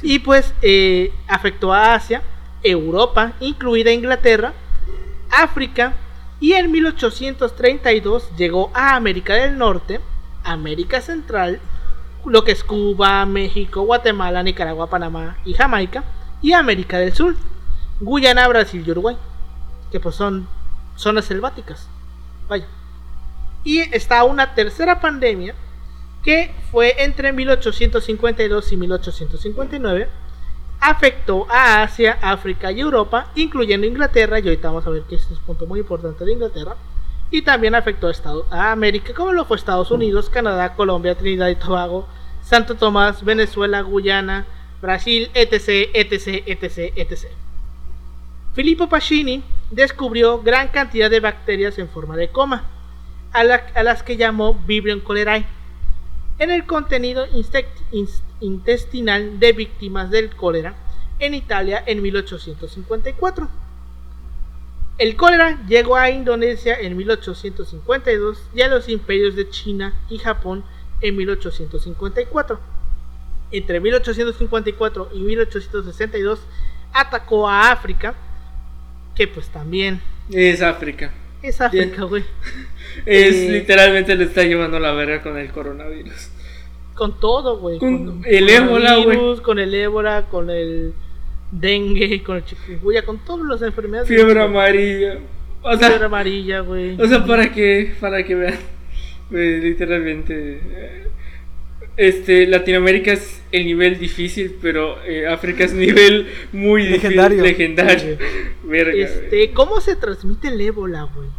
[0.00, 2.22] Y pues eh, afectó a Asia,
[2.62, 4.52] Europa, incluida Inglaterra,
[5.30, 5.94] África
[6.40, 10.00] y en 1832 llegó a América del Norte,
[10.42, 11.60] América Central,
[12.24, 16.04] lo que es Cuba, México, Guatemala, Nicaragua, Panamá y Jamaica,
[16.40, 17.36] y América del Sur.
[18.00, 19.16] Guyana, Brasil y Uruguay,
[19.92, 20.48] que pues son
[20.96, 21.88] zonas selváticas.
[22.48, 22.66] Vaya.
[23.62, 25.54] Y está una tercera pandemia
[26.22, 30.08] que fue entre 1852 y 1859.
[30.80, 35.32] Afectó a Asia, África y Europa, incluyendo Inglaterra, y ahorita vamos a ver que este
[35.32, 36.76] es un punto muy importante de Inglaterra.
[37.30, 38.14] Y también afectó a,
[38.50, 42.06] a América, como lo fue Estados Unidos, Canadá, Colombia, Trinidad y Tobago,
[42.42, 44.46] Santo Tomás, Venezuela, Guyana,
[44.82, 47.26] Brasil, etc, etc, etc.
[48.54, 52.64] Filippo Pacini descubrió gran cantidad de bacterias en forma de coma,
[53.32, 55.46] a, las que llamó Vibrio cholerae,
[56.42, 57.24] en el contenido
[58.40, 60.74] intestinal de víctimas del cólera
[61.20, 63.48] en Italia en 1854.
[64.98, 70.64] El cólera llegó a Indonesia en 1852 y a los imperios de China y Japón
[71.00, 72.58] en 1854.
[73.52, 76.40] Entre 1854 y 1862
[76.92, 78.16] atacó a África
[79.14, 80.00] que pues también.
[80.28, 81.12] Es África.
[81.40, 82.24] Es África, güey.
[83.06, 86.31] es eh, literalmente le está llevando la verga con el coronavirus.
[87.02, 87.80] Con todo, güey.
[87.80, 89.18] Con, el ébola, güey.
[89.42, 90.94] Con el ébola, con el
[91.50, 94.06] dengue, con el chikungunya, con todas las enfermedades.
[94.06, 95.18] Fiebre amarilla.
[95.62, 97.00] O sea, Fiebre amarilla, güey.
[97.00, 98.54] O sea, para que, para que vean.
[99.32, 100.60] literalmente.
[100.64, 101.08] Eh,
[101.96, 107.42] este, Latinoamérica es el nivel difícil, pero eh, África es nivel muy legendario.
[107.42, 108.18] Difícil, legendario.
[108.94, 111.30] este, ¿cómo se transmite el ébola, güey?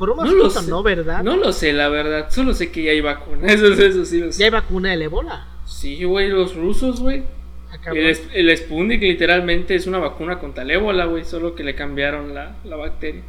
[0.00, 1.22] Por un no lo sé, ¿no, verdad?
[1.22, 2.30] No lo sé, la verdad.
[2.30, 3.46] Solo sé que ya hay vacuna.
[3.52, 5.46] Eso, eso sí ¿Ya hay vacuna del ébola?
[5.66, 7.22] Sí, güey, los rusos, güey.
[7.94, 11.26] El, el, Sputnik literalmente es una vacuna contra el ébola, güey.
[11.26, 13.20] Solo que le cambiaron la, la bacteria.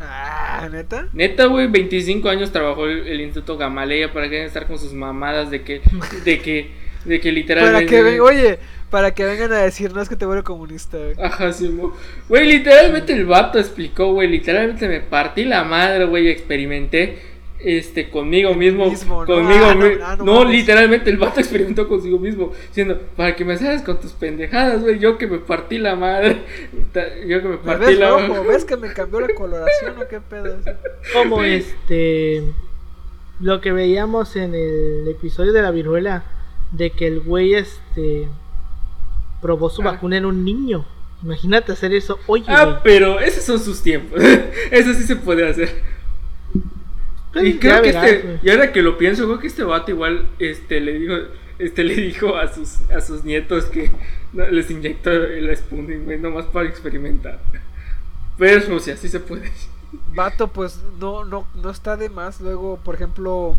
[0.00, 1.08] Ah, ¿neta?
[1.12, 5.62] Neta, güey, 25 años trabajó el, Instituto Gamaleya para que estar con sus mamadas de
[5.62, 5.82] que,
[6.24, 6.72] de que,
[7.04, 7.96] de que literalmente...
[7.96, 8.58] Para que oye,
[8.90, 11.14] para que vengan a decir, no es que te vuelvo comunista, güey.
[11.20, 11.76] Ajá, sí,
[12.28, 18.54] güey, literalmente el vato explicó, güey, literalmente me partí la madre, güey, experimenté este conmigo
[18.54, 18.84] mismo,
[19.26, 20.04] conmigo mismo.
[20.04, 24.12] Ah, no, literalmente el vato experimentó consigo mismo, diciendo, para que me sabes con tus
[24.12, 26.36] pendejadas, güey, yo que me partí la madre,
[27.26, 28.44] yo que me partí ves la rojo?
[28.44, 30.58] ¿Ves que me cambió la coloración o qué pedo?
[31.12, 32.44] Como este
[33.40, 36.24] lo que veíamos en el episodio de la viruela
[36.72, 38.28] de que el güey este
[39.46, 39.92] probó su ah.
[39.92, 40.84] vacuna en un niño.
[41.22, 42.42] Imagínate hacer eso hoy.
[42.48, 44.20] Ah, pero esos son sus tiempos.
[44.72, 45.82] eso sí se puede hacer.
[47.40, 50.80] Y creo que este, y ahora que lo pienso, creo que este vato igual este
[50.80, 51.14] le dijo
[51.58, 53.92] este le dijo a sus a sus nietos que
[54.32, 57.38] les inyectó el Sputnik, güey, nomás para experimentar.
[58.36, 59.52] Pero o sea, sí se puede.
[60.12, 62.40] Vato, pues no no no está de más.
[62.40, 63.56] Luego, por ejemplo,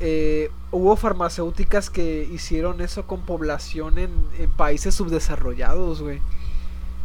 [0.00, 6.20] eh, hubo farmacéuticas que hicieron eso con población en, en países subdesarrollados, güey.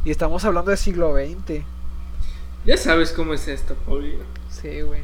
[0.04, 1.64] Y estamos hablando del siglo XX.
[2.66, 4.24] Ya sabes cómo es esto, Paulino.
[4.50, 5.02] Sí, güey.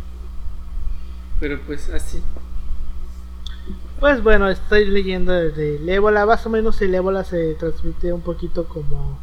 [1.39, 2.21] Pero pues así.
[3.99, 6.25] Pues bueno, estoy leyendo desde el ébola.
[6.25, 9.17] Más o menos el ébola se transmite un poquito como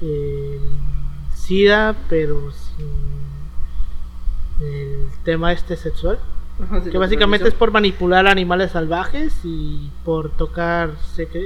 [0.00, 0.60] el
[1.34, 2.88] SIDA, pero sin
[4.60, 6.18] el tema este sexual.
[6.90, 10.90] Que básicamente es por manipular animales salvajes y por tocar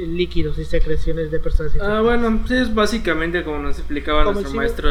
[0.06, 1.72] líquidos y secreciones de personas.
[1.80, 4.90] Ah, bueno, sí, es básicamente como nos explicaba nuestro maestro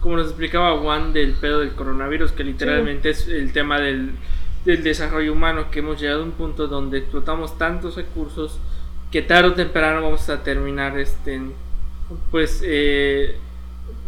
[0.00, 4.10] como nos explicaba Juan del pedo del coronavirus, que literalmente es el tema del,
[4.66, 8.58] del desarrollo humano, que hemos llegado a un punto donde explotamos tantos recursos
[9.10, 11.40] que tarde o temprano vamos a terminar este
[12.30, 13.36] pues eh,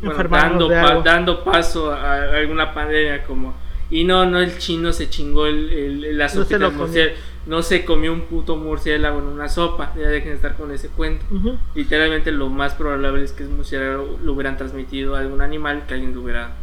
[0.02, 3.54] bueno, dando, pa- dando paso a alguna pandemia como
[3.90, 8.12] y no no el chino se chingó el, el, la sopita murciélago, no se comió
[8.12, 9.92] un puto murciélago en una sopa.
[9.96, 11.24] Ya dejen de estar con ese cuento.
[11.74, 15.94] Literalmente lo más probable es que el murciélago lo hubieran transmitido a algún animal que
[15.94, 16.56] alguien lo hubiera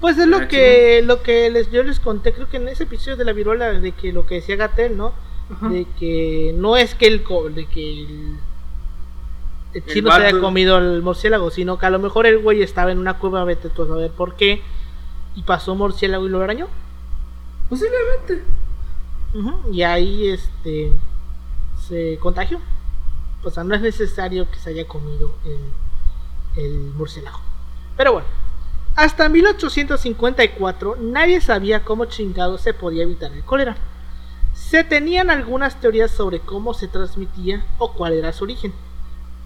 [0.00, 3.16] Pues es lo que lo que les, yo les conté, creo que en ese episodio
[3.16, 5.14] de la viruela, de que lo que decía Gatel, ¿no?
[5.60, 8.38] De que no es que el, de que el,
[9.72, 12.62] el El chino se haya comido el murciélago, sino que a lo mejor el güey
[12.62, 14.62] estaba en una cueva, vete tú a saber por qué,
[15.34, 16.68] y pasó murciélago y lo arañó.
[17.68, 18.44] posiblemente
[19.72, 20.92] Y ahí este
[21.88, 22.60] se contagió.
[23.42, 27.40] O sea, no es necesario que se haya comido el, el murciélago.
[27.96, 28.28] Pero bueno,
[28.96, 33.76] hasta 1854 nadie sabía cómo chingado se podía evitar el cólera.
[34.52, 38.72] Se tenían algunas teorías sobre cómo se transmitía o cuál era su origen,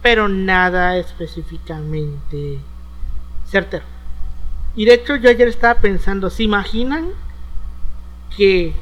[0.02, 2.58] pero nada específicamente
[3.46, 3.93] certero.
[4.76, 7.10] Y de hecho yo ayer estaba pensando, ¿se imaginan
[8.36, 8.74] que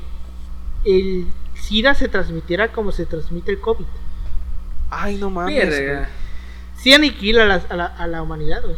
[0.85, 3.85] el SIDA se transmitiera como se transmite el COVID?
[4.91, 5.75] Ay, no mames.
[6.77, 8.77] Sí aniquila a la, a la, a la humanidad, güey.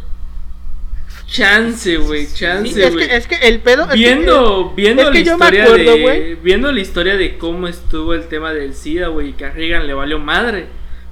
[1.27, 3.85] chance güey chance Sí, es, güey que, es que el pedo...
[3.85, 7.67] es que- viendo viendo es que la historia acuerdo, de viendo la historia de cómo
[7.67, 10.67] estuvo el tema del SIDA güey y que a Reagan le valió madre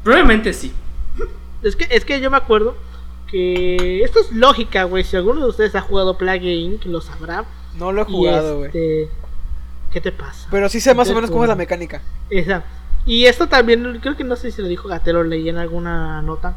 [0.04, 0.72] probablemente sí
[1.62, 2.76] Es que, es que yo me acuerdo
[3.32, 5.02] que esto es lógica, güey.
[5.02, 7.44] Si alguno de ustedes ha jugado Plague Inc., lo sabrá.
[7.76, 8.66] No lo he jugado, güey.
[8.66, 9.08] este,
[9.90, 10.46] ¿Qué te pasa?
[10.50, 12.00] Pero sí sé más o menos cómo es la mecánica.
[12.30, 12.62] Esa.
[13.04, 16.54] Y esto también, creo que no sé si lo dijo Gatelo, leí en alguna nota.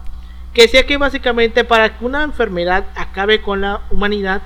[0.53, 4.41] Que decía que básicamente para que una enfermedad acabe con la humanidad,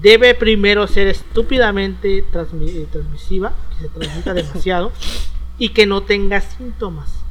[0.00, 4.90] debe primero ser estúpidamente transmi- transmisiva, que se transmita demasiado,
[5.58, 7.21] y que no tenga síntomas.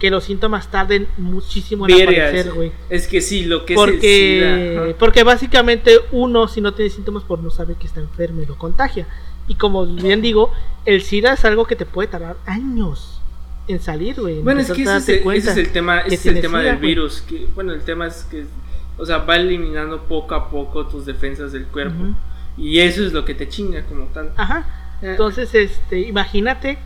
[0.00, 2.72] Que los síntomas tarden muchísimo en aparecer, es- güey.
[2.88, 6.90] es que sí lo que es Porque, el SIDA porque básicamente uno si no tiene
[6.90, 9.06] síntomas pues no sabe que está enfermo y lo contagia.
[9.46, 10.52] Y como bien digo,
[10.86, 13.20] el SIDA es algo que te puede tardar años
[13.68, 14.38] en salir, güey.
[14.38, 16.70] en Bueno, es que ese, es- ese es el tema, ese es el tema SIDA,
[16.72, 17.20] del virus.
[17.20, 18.46] Que, bueno, el tema es que,
[18.96, 22.14] o sea, va eliminando poco a poco tus defensas del cuerpo.
[22.56, 24.32] Y eso es lo que te chinga como tal.
[24.36, 24.96] Ajá.
[25.02, 25.10] Eh.
[25.10, 26.78] Entonces, este, imagínate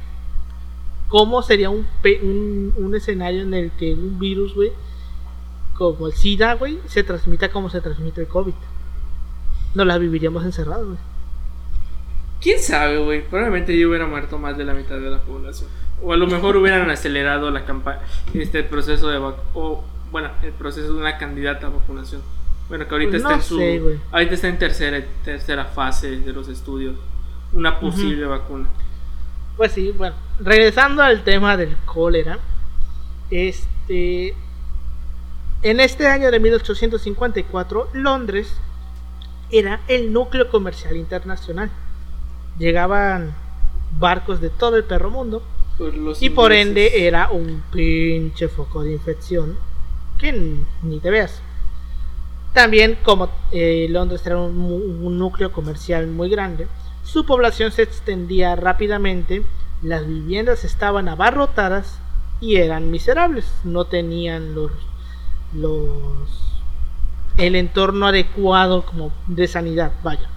[1.08, 4.72] cómo sería un, pe- un, un escenario en el que un virus, güey,
[5.74, 8.54] como el SIDA, güey, se transmita como se transmite el COVID.
[9.74, 10.98] No la viviríamos encerrados, güey.
[12.40, 13.26] ¿Quién sabe, güey?
[13.26, 15.68] Probablemente yo hubiera muerto más de la mitad de la población.
[16.02, 18.00] O a lo mejor hubieran acelerado la campaña,
[18.34, 22.20] este proceso de vac o bueno, el proceso de una candidata a vacunación.
[22.68, 26.20] Bueno, que ahorita Pues está no en su sé, ahorita está en tercera tercera fase
[26.20, 26.96] de los estudios,
[27.52, 28.66] una posible vacuna.
[29.56, 32.38] Pues sí, bueno, regresando al tema del cólera,
[33.30, 34.34] este,
[35.62, 38.56] en este año de 1854, Londres
[39.50, 41.70] era el núcleo comercial internacional.
[42.58, 43.34] Llegaban
[43.98, 45.42] barcos de todo el perro mundo
[45.78, 49.56] Por los y por ende era un pinche foco de infección
[50.18, 50.32] que
[50.82, 51.40] ni te veas.
[52.52, 56.66] También como eh, Londres era un, un núcleo comercial muy grande,
[57.04, 59.44] su población se extendía rápidamente,
[59.82, 61.98] las viviendas estaban abarrotadas
[62.40, 64.72] y eran miserables, no tenían los,
[65.54, 66.28] los
[67.36, 70.28] el entorno adecuado como de sanidad, vaya.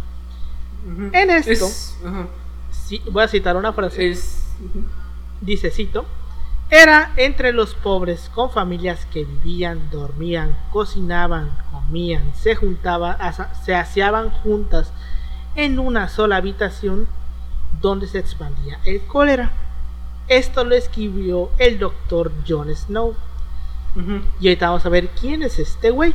[1.12, 2.28] En esto- Es- ajá.
[2.72, 4.10] Sí, voy a citar una frase.
[4.10, 4.48] es.
[5.42, 6.06] Dice, cito,
[6.70, 13.18] era entre los pobres con familias que vivían, dormían, cocinaban, comían, se juntaban,
[13.64, 14.92] se aseaban juntas
[15.58, 17.08] en una sola habitación
[17.82, 19.52] donde se expandía el cólera.
[20.30, 23.16] Esto lo escribió el doctor John Snow.
[24.40, 26.14] Y ahorita vamos a ver quién es este güey.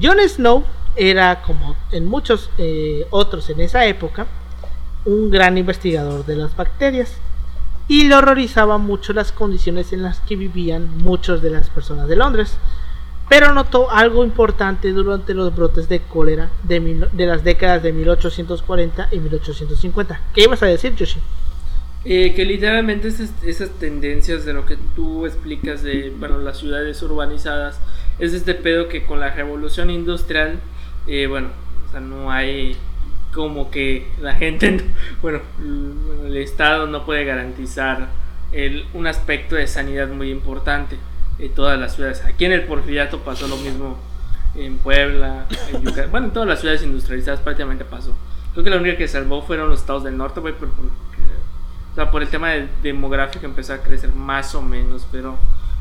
[0.00, 0.64] Jon Snow
[0.94, 4.26] era, como en muchos eh, otros en esa época,
[5.04, 7.16] un gran investigador de las bacterias.
[7.88, 12.14] Y le horrorizaban mucho las condiciones en las que vivían muchas de las personas de
[12.14, 12.56] Londres.
[13.28, 19.18] Pero notó algo importante durante los brotes de cólera de, las décadas de 1840 y
[19.18, 20.20] 1850.
[20.32, 21.18] ¿Qué ibas a decir, Yoshi?
[22.04, 27.80] Eh, que literalmente esas, tendencias de lo que tú explicas de bueno, las ciudades urbanizadas
[28.20, 30.60] es este pedo que con la revolución industrial,
[31.08, 31.48] eh, bueno,
[31.88, 32.76] o sea, no hay
[33.34, 34.82] como que la gente, no-
[35.22, 35.40] bueno,
[36.26, 38.08] el Estado no puede garantizar
[38.94, 40.96] un aspecto de sanidad muy importante
[41.38, 42.24] en todas las ciudades.
[42.24, 43.98] Aquí en el Porfiriato pasó lo mismo
[44.54, 48.14] en Puebla, en Yucatán, bueno, en todas las ciudades industrializadas prácticamente pasó.
[48.52, 50.90] Creo que la única que salvó fueron los estados del norte, güey, por, porque-
[51.92, 55.36] o sea, por el tema de- demográfico empezó a crecer más o menos, pero,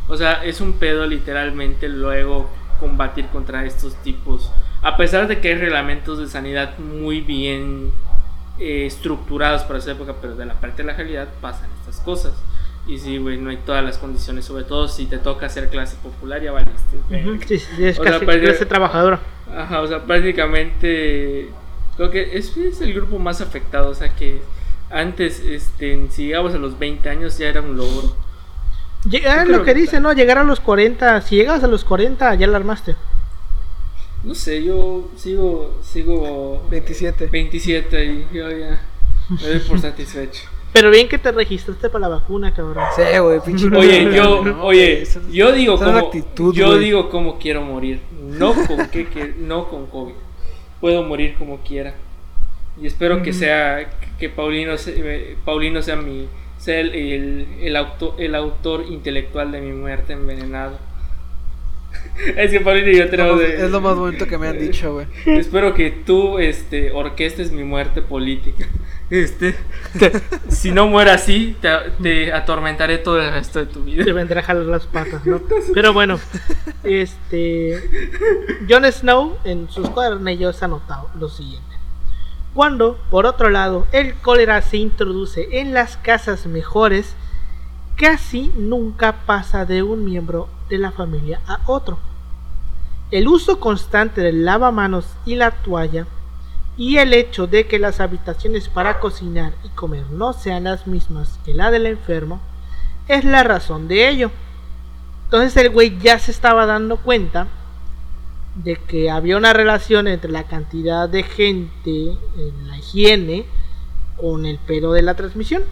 [0.09, 2.49] o sea, es un pedo literalmente luego
[2.79, 4.51] combatir contra estos tipos.
[4.81, 7.91] A pesar de que hay reglamentos de sanidad muy bien
[8.59, 12.33] eh, estructurados para esa época, pero de la parte de la realidad pasan estas cosas.
[12.87, 15.95] Y sí, güey, no hay todas las condiciones, sobre todo si te toca ser clase
[16.03, 16.97] popular, ya valiste.
[17.47, 19.19] Sí, sí, es O sea, casi para- clase trabajadora.
[19.55, 21.49] Ajá, o sea, prácticamente
[21.97, 24.41] creo que es, es el grupo más afectado, o sea que
[24.91, 28.15] antes, este, si llegabas a los 20 años ya era un logro.
[29.09, 30.13] Llega- Yo es creo lo que que dice, ¿no?
[30.13, 32.95] Llegar a los 40, si llegas a los 40 ya la armaste.
[34.23, 37.27] No sé, yo sigo, sigo 27.
[37.27, 38.79] 27 y yo ya
[39.29, 40.49] me doy por satisfecho.
[40.75, 42.83] Pero bien que te registraste para la vacuna, cabrón.
[42.95, 43.67] Sí, güey, pinche.
[43.75, 48.85] Oye, yo, No, oye, yo digo como, actitud, yo digo cómo quiero morir, no con
[48.89, 50.13] qué, que- no con COVID.
[50.81, 51.95] Puedo morir como quiera.
[52.81, 57.75] Y espero que sea, que Paulino, se- eh, Paulino sea mi, sea el, el, el
[57.77, 60.77] auto- el autor intelectual de mi muerte envenenado.
[62.35, 64.93] es que Paulino y yo tenemos de- Es lo más bonito que me han dicho,
[64.93, 65.07] güey.
[65.25, 68.67] Espero que tú, este, orquestes mi muerte política.
[69.09, 69.55] Este,
[69.99, 70.11] te-
[70.49, 71.69] si no muera así, te,
[72.01, 74.13] te atormentaré todo el resto de tu Te vida.
[74.13, 75.41] vendrá a jalar las patas, ¿no?
[75.73, 76.19] Pero bueno,
[76.83, 78.09] este.
[78.69, 81.65] Jon Snow en sus cuadernillos ha notado lo siguiente.
[82.53, 87.13] Cuando, por otro lado, el cólera se introduce en las casas mejores,
[87.97, 91.99] casi nunca pasa de un miembro de la familia a otro.
[93.11, 96.07] El uso constante del lavamanos y la toalla
[96.77, 101.39] y el hecho de que las habitaciones para cocinar y comer no sean las mismas
[101.45, 102.41] que la del enfermo
[103.07, 104.31] es la razón de ello.
[105.25, 107.47] Entonces el güey ya se estaba dando cuenta
[108.55, 113.45] de que había una relación entre la cantidad de gente en la higiene
[114.17, 115.63] con el pedo de la transmisión.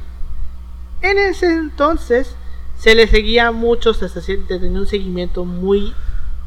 [1.02, 2.36] En ese entonces
[2.78, 5.94] se le seguía mucho, se se tenía un seguimiento muy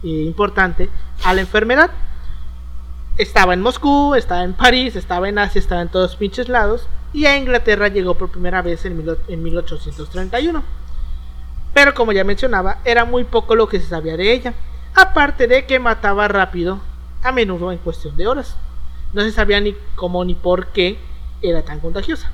[0.02, 0.90] eh, importante
[1.24, 1.90] a la enfermedad.
[3.18, 6.86] Estaba en Moscú, estaba en París, estaba en Asia, estaba en todos pinches lados.
[7.12, 10.62] Y a Inglaterra llegó por primera vez en, mil- en 1831.
[11.72, 14.54] Pero como ya mencionaba, era muy poco lo que se sabía de ella.
[14.94, 16.80] Aparte de que mataba rápido,
[17.22, 18.56] a menudo en cuestión de horas.
[19.12, 20.98] No se sabía ni cómo ni por qué
[21.42, 22.30] era tan contagiosa.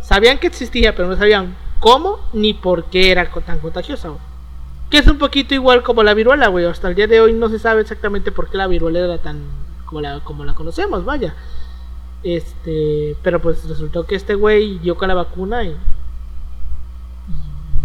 [0.00, 4.10] Sabían que existía, pero no sabían cómo ni por qué era tan contagiosa.
[4.90, 6.64] Que es un poquito igual como la viruela, güey.
[6.64, 9.42] Hasta el día de hoy no se sabe exactamente por qué la viruela era tan
[9.86, 11.34] como la, como la conocemos, vaya.
[12.22, 15.76] Este, pero pues resultó que este güey dio con la vacuna y,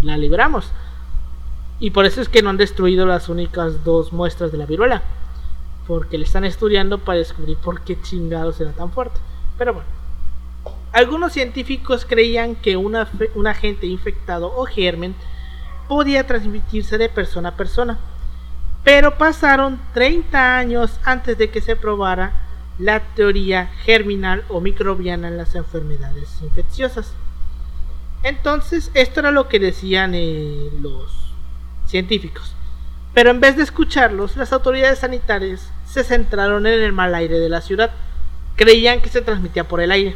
[0.03, 0.71] la libramos.
[1.79, 5.03] Y por eso es que no han destruido las únicas dos muestras de la viruela.
[5.87, 9.19] Porque le están estudiando para descubrir por qué chingados era tan fuerte.
[9.57, 9.89] Pero bueno.
[10.91, 15.15] Algunos científicos creían que una un agente infectado o germen
[15.87, 17.97] podía transmitirse de persona a persona.
[18.83, 22.33] Pero pasaron 30 años antes de que se probara
[22.79, 27.13] la teoría germinal o microbiana en las enfermedades infecciosas.
[28.23, 31.33] Entonces, esto era lo que decían eh, los
[31.85, 32.55] científicos.
[33.13, 37.49] Pero en vez de escucharlos, las autoridades sanitarias se centraron en el mal aire de
[37.49, 37.91] la ciudad.
[38.55, 40.15] Creían que se transmitía por el aire.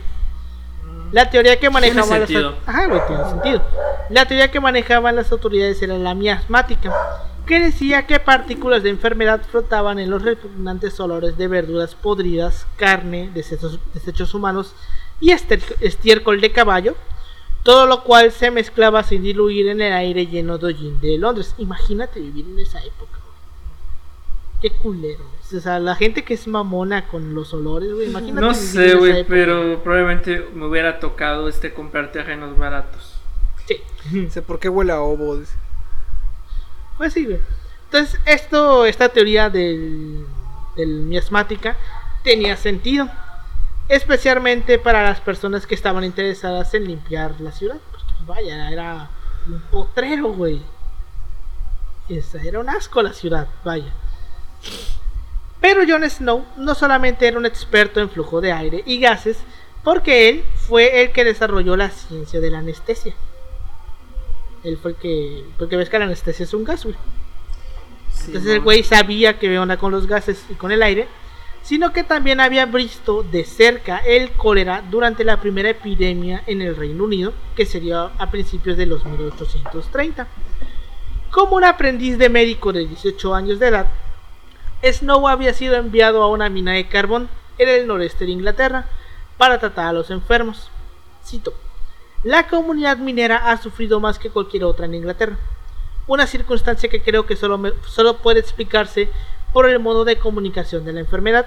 [1.11, 2.55] La teoría que manejaban las sentido.
[2.65, 3.63] Ajá, güey, tiene sentido.
[4.09, 6.93] La teoría que manejaban las autoridades era la miasmática,
[7.45, 13.29] que decía que partículas de enfermedad flotaban en los repugnantes olores de verduras podridas, carne,
[13.33, 14.73] desechos, desechos humanos
[15.19, 16.95] y estiércol de caballo,
[17.63, 21.55] todo lo cual se mezclaba sin diluir en el aire lleno de hollín de Londres.
[21.57, 23.19] Imagínate vivir en esa época.
[23.19, 24.61] güey.
[24.61, 25.25] Qué culero.
[25.53, 28.09] O sea, la gente que es mamona con los olores, güey.
[28.09, 28.41] Imagínate.
[28.41, 33.13] No vivir en sé, güey, pero probablemente me hubiera tocado este comprar terrenos baratos.
[33.67, 34.27] Sí.
[34.29, 35.37] Sé por qué huele a ovo.
[35.37, 35.55] dice.
[36.97, 37.39] Pues sí, güey.
[37.85, 40.25] Entonces, esto, esta teoría del,
[40.75, 41.77] del miasmática
[42.23, 43.09] tenía sentido.
[43.87, 47.77] Especialmente para las personas que estaban interesadas en limpiar la ciudad.
[47.91, 49.09] Porque, vaya, era
[49.47, 50.61] un potrero, güey.
[52.09, 53.93] Esa, era un asco la ciudad, vaya.
[55.61, 59.37] Pero Jon Snow no solamente era un experto en flujo de aire y gases,
[59.83, 63.15] porque él fue el que desarrolló la ciencia de la anestesia.
[64.65, 65.45] Él fue el que.
[65.57, 66.95] Porque ves que la anestesia es un gas, güey.
[68.27, 71.07] Entonces el güey sabía que onda con los gases y con el aire,
[71.61, 76.75] sino que también había visto de cerca el cólera durante la primera epidemia en el
[76.75, 80.27] Reino Unido, que sería a principios de los 1830.
[81.29, 83.87] Como un aprendiz de médico de 18 años de edad,
[84.83, 88.87] Snow había sido enviado a una mina de carbón en el noreste de Inglaterra
[89.37, 90.69] para tratar a los enfermos.
[91.23, 91.53] Cito.
[92.25, 95.37] La comunidad minera ha sufrido más que cualquier otra en Inglaterra.
[96.07, 99.09] Una circunstancia que creo que solo, me- solo puede explicarse
[99.53, 101.45] por el modo de comunicación de la enfermedad.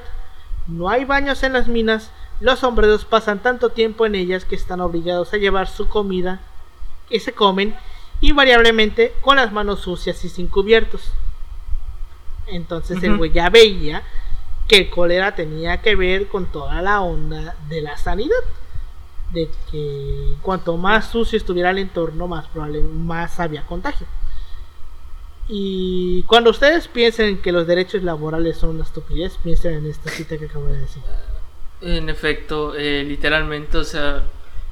[0.68, 4.80] No hay baños en las minas, los sombreros pasan tanto tiempo en ellas que están
[4.80, 6.40] obligados a llevar su comida
[7.08, 7.74] que se comen
[8.20, 11.10] invariablemente con las manos sucias y sin cubiertos.
[12.46, 14.02] Entonces el güey ya veía
[14.68, 18.36] que el cólera tenía que ver con toda la onda de la sanidad.
[19.32, 24.06] De que cuanto más sucio estuviera el entorno, más probable, más había contagio.
[25.48, 30.36] Y cuando ustedes piensen que los derechos laborales son una estupidez, piensen en esta cita
[30.36, 31.02] que acabo de decir.
[31.80, 34.22] En efecto, eh, literalmente, o sea,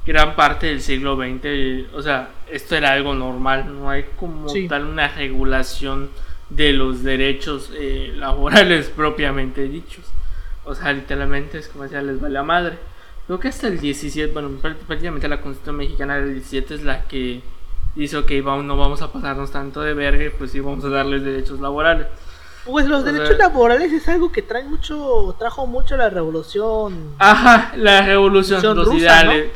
[0.05, 4.69] gran parte del siglo XX, o sea, esto era algo normal, no hay como Sí.
[4.69, 6.11] tal una regulación
[6.51, 10.05] de los derechos eh, laborales propiamente dichos.
[10.65, 12.79] O sea, literalmente es como decía, les vale a madre.
[13.27, 17.03] Creo que hasta el 17, bueno, prá- prácticamente la Constitución Mexicana del 17 es la
[17.09, 17.43] que
[17.97, 21.25] hizo que vamos, no vamos a pasarnos tanto de verga, pues sí vamos a darles
[21.25, 22.07] derechos laborales.
[22.65, 27.15] Pues los O sea- derechos laborales es algo que trae mucho, trajo mucho la revolución.
[27.19, 29.51] Ajá, la revolución, Son los rusa, ideales.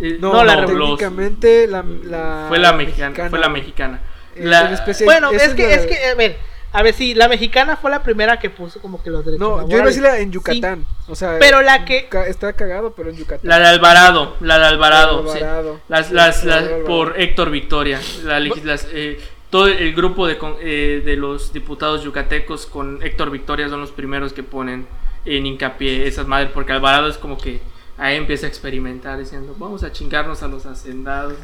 [0.00, 4.00] eh, No, No, la los- técnicamente la, la fue la mexicana, fue la mexicana.
[4.34, 6.38] Eh, La- bueno, es que, la- es que, a ver,
[6.72, 9.56] a ver, sí, la mexicana fue la primera que puso como que los derechos No,
[9.56, 9.70] laborales.
[9.70, 10.86] yo iba a decirla en Sí, Yucatán.
[11.08, 13.48] O sea, pero la que, está cagado, pero en Yucatán.
[13.48, 15.44] La de Alvarado, la de Alvarado, La de sí.
[15.44, 15.80] Alvarado.
[15.88, 16.84] Las, Sí, las, la de las- Alvarado.
[16.86, 22.66] por Héctor Victoria, la legislas- eh, todo el grupo de, eh, de los diputados yucatecos
[22.66, 24.86] con Héctor Victoria son los primeros que ponen
[25.24, 27.60] en hincapié esas madres, porque Alvarado es como que
[27.98, 31.34] ahí empieza a experimentar diciendo, vamos a chingarnos a los hacendados.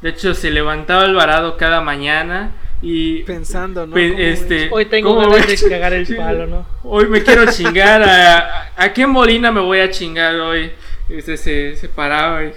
[0.00, 3.94] De hecho, se levantaba Alvarado cada mañana y Pensando, ¿no?
[3.94, 4.72] Pe- ¿Cómo este, es?
[4.72, 6.66] hoy tengo ¿cómo ganas voy a- de cagar el palo, ¿no?
[6.84, 8.02] Hoy me quiero chingar.
[8.02, 10.70] ¿A, a, qué molina me voy a chingar hoy?
[11.08, 12.52] Este se, se paraba y,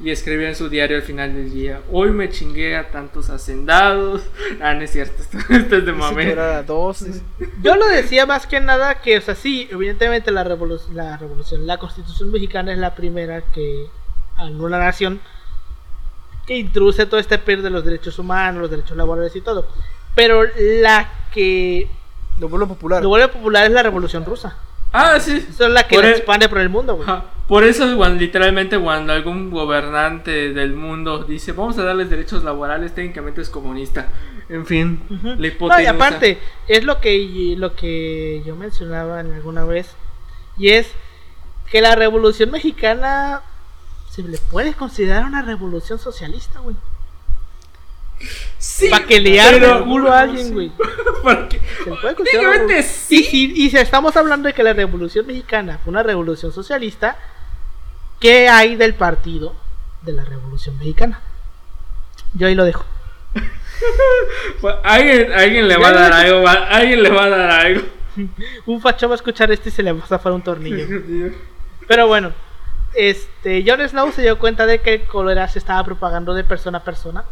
[0.00, 1.80] y escribía en su diario al final del día.
[1.90, 4.22] Hoy me chingué a tantos hacendados.
[4.60, 5.22] Ah, no es cierto.
[5.22, 6.34] Esto, esto es de mame.
[7.62, 11.66] Yo lo decía más que nada que, o sea, sí, evidentemente la, revolu- la revolución,
[11.66, 13.84] la constitución mexicana es la primera que,
[14.40, 15.20] en una nación,
[16.48, 19.68] que introduce todo este pedo de los derechos humanos, los derechos laborales y todo.
[20.16, 20.42] Pero
[20.80, 21.88] la que
[22.40, 23.02] Lo vuelvo popular.
[23.02, 24.56] lo vuelve popular es la revolución rusa.
[24.92, 25.44] Ah, sí.
[25.48, 27.06] Esa es la que Por la el- expande por el mundo, güey.
[27.46, 32.94] Por eso, cuando, literalmente, cuando algún gobernante del mundo dice vamos a darles derechos laborales,
[32.94, 34.08] técnicamente es comunista.
[34.48, 35.28] En fin, Ujú.
[35.28, 35.90] la No, y hipotenusa.
[35.90, 39.94] aparte, es lo que, lo que yo mencionaba en alguna vez,
[40.56, 40.90] y es
[41.70, 43.42] que la revolución mexicana
[44.22, 46.76] se le puede considerar una revolución socialista, güey.
[48.58, 50.72] Sí, Para que le pero- el culo a alguien, güey.
[51.22, 53.16] Porque- Se le puede considerar sí.
[53.20, 57.16] Y si, y si estamos hablando de que la revolución mexicana fue una revolución socialista,
[58.20, 59.54] ¿qué hay del partido
[60.02, 61.20] de la revolución mexicana?
[62.34, 62.84] Yo ahí lo dejo.
[64.82, 67.82] Alguien, alguien le va a dar algo, va- alguien le va a dar algo.
[68.66, 70.84] Un facho va a escuchar esto y se le va a zafar un tornillo.
[71.86, 72.32] Pero bueno,
[72.98, 76.78] este, Jon Snow se dio cuenta de que el cólera se estaba propagando de persona
[76.78, 77.24] a persona,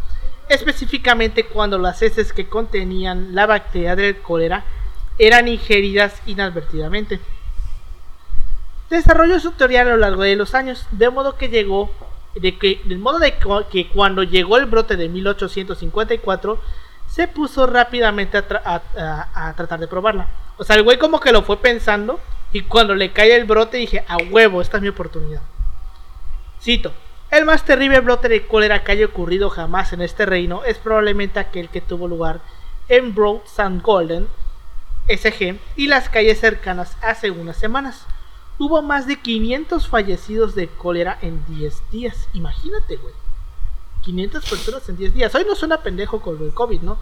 [0.49, 4.65] específicamente cuando las heces que contenían la bacteria del cólera
[5.19, 7.19] eran ingeridas inadvertidamente.
[8.91, 11.91] Desarrolló su teoría a lo largo de los años, de modo que llegó,
[12.37, 13.35] de que, modo de
[13.69, 16.61] que cuando llegó el brote de 1854
[17.09, 18.83] se puso rápidamente a-
[19.35, 20.29] a tratar de probarla.
[20.59, 22.21] O sea, el güey como que lo fue pensando
[22.53, 25.41] y cuando le cae el brote dije, a huevo, esta es mi oportunidad.
[26.67, 26.93] Cito,
[27.31, 31.39] el más terrible brote de cólera que haya ocurrido jamás en este reino es probablemente
[31.39, 32.41] aquel que tuvo lugar
[32.89, 33.79] en Broad St.
[33.85, 34.27] Golden,
[35.07, 38.05] SG, y las calles cercanas hace unas semanas.
[38.59, 42.29] Hubo más de 500 fallecidos de cólera en 10 días.
[42.33, 43.15] Imagínate, güey.
[44.03, 45.33] 500 personas en 10 días.
[45.37, 46.99] Hoy no suena pendejo con el COVID, ¿no?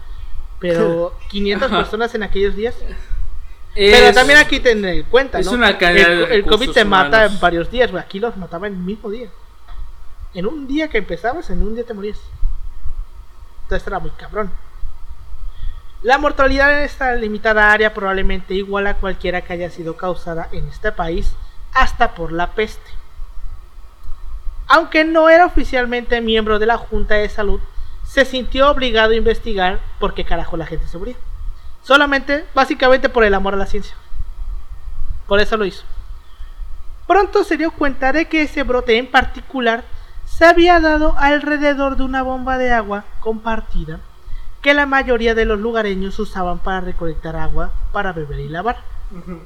[0.59, 1.81] Pero 500 Ajá.
[1.81, 2.75] personas en aquellos días.
[3.73, 5.53] Pero también aquí ten en cuenta, es ¿no?
[5.53, 5.97] una el,
[6.31, 7.31] el COVID te mata humanos.
[7.33, 8.03] en varios días, güey.
[8.03, 9.27] Aquí los mataba en el mismo día.
[10.35, 12.19] En un día que empezabas, en un día te morías.
[13.63, 14.51] Entonces era muy cabrón.
[16.03, 20.67] La mortalidad en esta limitada área probablemente igual a cualquiera que haya sido causada en
[20.67, 21.33] este país,
[21.73, 22.91] hasta por la peste.
[24.67, 27.61] Aunque no era oficialmente miembro de la Junta de Salud,
[28.03, 31.15] se sintió obligado a investigar por qué carajo la gente se moría.
[31.81, 33.95] Solamente, básicamente por el amor a la ciencia.
[35.27, 35.85] Por eso lo hizo.
[37.07, 39.83] Pronto se dio cuenta de que ese brote en particular
[40.37, 43.99] se había dado alrededor de una bomba de agua compartida
[44.61, 48.77] que la mayoría de los lugareños usaban para recolectar agua para beber y lavar.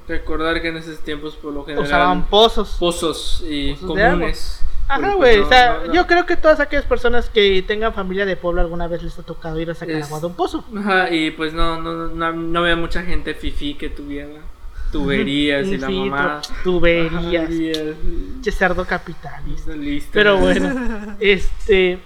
[0.08, 2.78] Recordar que en esos tiempos por lo general Usaban pozos.
[2.80, 4.62] pozos y Pozos comunes.
[4.88, 5.40] Ajá, güey.
[5.40, 8.62] o sea, no, no, yo creo que todas aquellas personas que tengan familia de pueblo
[8.62, 10.64] alguna vez les ha tocado ir a sacar Es- agua de un pozo.
[10.76, 14.40] Ajá, y pues no, no, no, no había mucha gente fifi que tuviera
[14.92, 16.42] tuberías y la mamá.
[16.64, 17.48] Tuberías.
[17.48, 17.96] Tuberías.
[18.42, 19.76] Che cerdo capitalista.
[19.76, 20.10] Listo.
[20.14, 22.00] Pero bueno, este.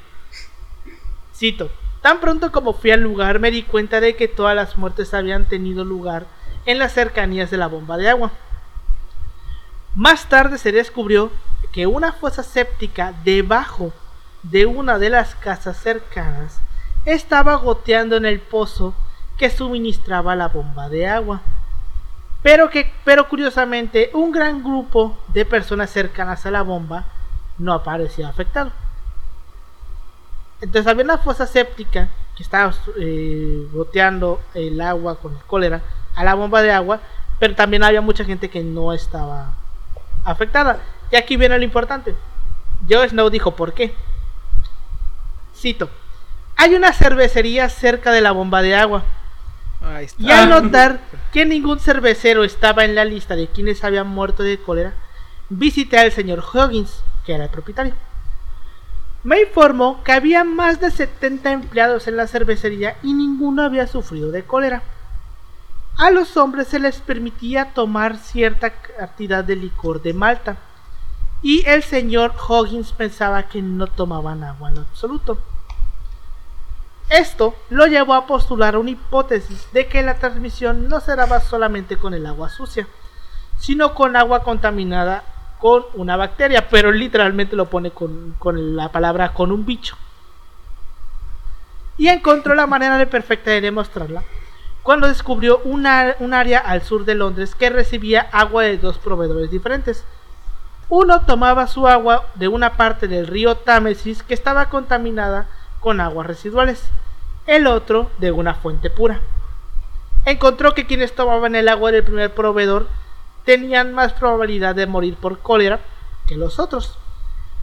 [1.35, 1.69] Cito.
[2.01, 5.45] Tan pronto como fui al lugar me di cuenta de que todas las muertes habían
[5.45, 6.25] tenido lugar
[6.65, 8.31] en las cercanías de la bomba de agua.
[9.95, 11.31] Más tarde se descubrió
[11.71, 13.93] que una fosa séptica debajo
[14.43, 16.59] de una de las casas cercanas
[17.05, 18.93] estaba goteando en el pozo
[19.37, 21.41] que suministraba la bomba de agua.
[22.43, 27.05] Pero que pero curiosamente un gran grupo de personas cercanas a la bomba
[27.57, 28.71] no aparecía afectado.
[30.61, 33.67] Entonces había una fosa séptica que estaba eh,
[34.55, 35.81] el agua con el cólera
[36.15, 36.99] a la bomba de agua,
[37.39, 39.53] pero también había mucha gente que no estaba
[40.23, 40.79] afectada.
[41.11, 42.15] Y aquí viene lo importante.
[42.89, 43.93] Joe Snow dijo por qué.
[45.55, 45.89] Cito.
[46.55, 49.03] Hay una cervecería cerca de la bomba de agua.
[49.83, 50.21] Ahí está.
[50.21, 50.99] Y al notar
[51.31, 54.93] que ningún cervecero estaba en la lista de quienes habían muerto de cólera,
[55.49, 57.93] visité al señor Huggins, que era el propietario.
[59.23, 64.31] Me informó que había más de 70 empleados en la cervecería y ninguno había sufrido
[64.31, 64.83] de cólera.
[65.97, 70.57] A los hombres se les permitía tomar cierta cantidad de licor de malta,
[71.41, 75.37] y el señor Huggins pensaba que no tomaban agua en absoluto.
[77.09, 81.97] Esto lo llevó a postular una hipótesis de que la transmisión no se daba solamente
[81.97, 82.87] con el agua sucia,
[83.57, 85.23] sino con agua contaminada
[85.59, 89.95] con una bacteria, pero literalmente lo pone con, con la palabra con un bicho.
[91.97, 94.23] Y encontró la manera de perfecta de demostrarla
[94.83, 100.03] cuando descubrió un área al sur de Londres que recibía agua de dos proveedores diferentes.
[100.89, 105.47] Uno tomaba su agua de una parte del río Támesis que estaba contaminada
[105.83, 106.81] con aguas residuales,
[107.45, 109.19] el otro de una fuente pura.
[110.25, 112.87] Encontró que quienes tomaban el agua del primer proveedor
[113.43, 115.81] tenían más probabilidad de morir por cólera
[116.25, 116.97] que los otros,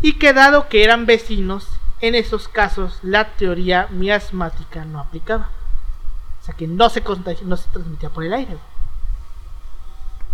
[0.02, 1.66] y que dado que eran vecinos,
[2.02, 5.48] en esos casos la teoría miasmática no aplicaba.
[6.42, 7.02] O sea que no se,
[7.44, 8.58] no se transmitía por el aire.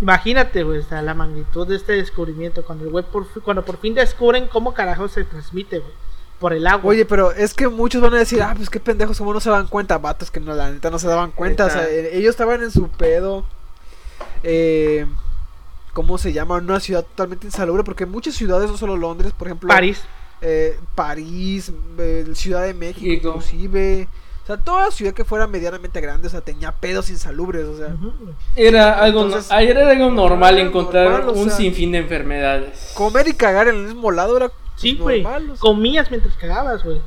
[0.00, 4.48] Imagínate, sea, la magnitud de este descubrimiento cuando el güey por cuando por fin descubren
[4.48, 5.92] cómo carajo se transmite, güey,
[6.38, 6.90] por el agua.
[6.90, 9.50] Oye, pero es que muchos van a decir, ah, pues qué pendejos, como no se
[9.50, 12.30] dan cuenta, vatos que no, la neta no se daban cuenta, o sea, eh, ellos
[12.30, 13.44] estaban en su pedo,
[14.42, 15.06] eh,
[15.92, 16.56] ¿cómo se llama?
[16.56, 20.02] Una ciudad totalmente insalubre, porque muchas ciudades, no solo Londres, por ejemplo, París.
[20.42, 24.08] eh, París, eh, Ciudad de México, inclusive,
[24.44, 27.96] o sea, toda ciudad que fuera medianamente grande, o sea, tenía pedos insalubres, o sea.
[28.54, 31.92] Era algo, no- Entonces, ayer era algo normal era encontrar normal, o un sea, sinfín
[31.92, 32.92] de enfermedades.
[32.94, 35.22] comer y cagar en el mismo lado era Sí, güey.
[35.58, 37.00] Comías mientras cagabas, güey.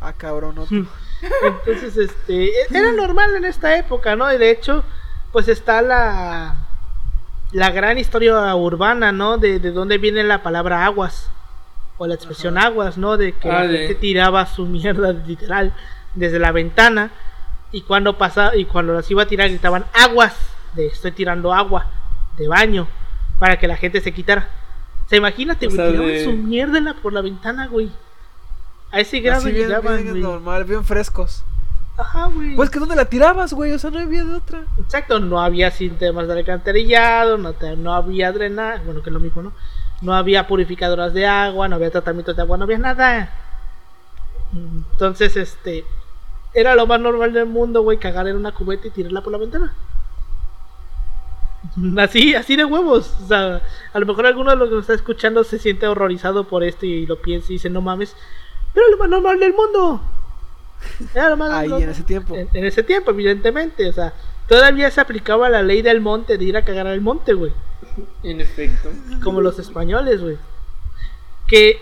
[0.00, 0.66] ah, cabrón, no,
[1.42, 4.30] Entonces, este, era normal en esta época, ¿no?
[4.32, 4.84] Y de hecho,
[5.32, 6.56] pues está la
[7.52, 9.38] la gran historia urbana, ¿no?
[9.38, 11.30] De, de dónde viene la palabra aguas
[11.96, 13.16] o la expresión aguas, ¿no?
[13.16, 15.72] De que Ah, la de- gente tiraba su mierda literal
[16.14, 17.10] desde la ventana
[17.72, 20.36] y cuando pasaba y cuando las iba a tirar gritaban aguas,
[20.74, 21.86] de estoy tirando agua
[22.36, 22.86] de baño
[23.38, 24.50] para que la gente se quitara.
[25.06, 27.90] O sea, imagínate, güey, tiraban de- su mierda la- por la ventana, güey.
[28.90, 30.22] A ese grado así bien, llegaban, bien güey.
[30.22, 31.44] normal, bien frescos.
[31.96, 32.54] Ajá, güey.
[32.56, 34.64] Pues que dónde la tirabas, güey, o sea, no había de otra.
[34.78, 39.20] Exacto, no había sistemas de alcantarillado, no, te- no había drenaje, bueno, que es lo
[39.20, 39.52] mismo, ¿no?
[40.02, 43.30] No había purificadoras de agua, no había tratamientos de agua, no había nada.
[44.92, 45.84] Entonces, este,
[46.54, 49.38] era lo más normal del mundo, güey, cagar en una cubeta y tirarla por la
[49.38, 49.74] ventana.
[51.98, 53.16] Así, así de huevos.
[53.22, 53.62] O sea,
[53.92, 56.86] a lo mejor alguno de los que nos está escuchando se siente horrorizado por esto
[56.86, 58.14] y lo piensa y dice, no mames,
[58.74, 60.00] pero es lo más normal del mundo.
[61.14, 61.84] Era lo más Ahí, normal.
[61.84, 62.34] en ese tiempo.
[62.36, 63.88] En, en ese tiempo, evidentemente.
[63.88, 64.12] O sea,
[64.48, 67.52] todavía se aplicaba la ley del monte de ir a cagar al monte, güey.
[68.22, 68.90] En efecto.
[69.24, 70.36] Como los españoles, güey.
[71.46, 71.78] Que,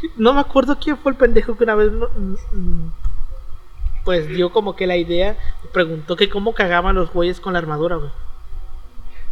[0.00, 2.90] que no me acuerdo quién fue el pendejo que una vez no- mm,
[4.04, 7.58] pues dio como que la idea y preguntó que cómo cagaban los güeyes con la
[7.58, 8.10] armadura, güey.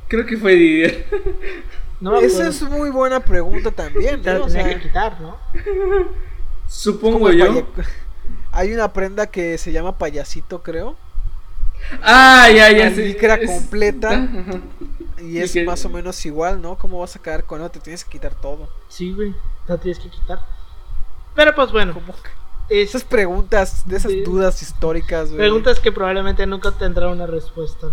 [0.08, 1.06] Creo que fue Didier.
[2.00, 5.36] No Esa es muy buena pregunta también, la O sea, que quitar, ¿no?
[6.68, 7.66] Supongo yo.
[7.66, 7.88] paya-
[8.52, 10.96] Hay una prenda que se llama payasito, creo.
[12.02, 14.28] Ah, ya, ya La licra Es- completa.
[15.18, 16.76] Y Y es que- más o menos igual, ¿no?
[16.78, 17.70] ¿Cómo vas a caer con eso?
[17.70, 18.68] Te tienes que quitar todo.
[18.88, 19.32] Sí, güey.
[19.66, 20.38] Te la tienes que quitar.
[21.34, 21.94] Pero pues bueno.
[21.94, 24.20] ¿Cómo que- es- Esas preguntas, de esas Sí.
[24.22, 25.38] dudas históricas, güey.
[25.38, 27.88] preguntas que probablemente nunca tendrán una respuesta.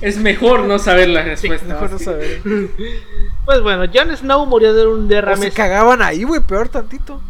[0.00, 1.66] Es mejor no saber la respuesta.
[1.66, 2.40] Mejor no saber.
[3.44, 5.36] Pues bueno, Jon Snow murió de un O derrame.
[5.42, 7.16] se cagaban ahí, güey, peor tantito.
[7.16, 7.20] O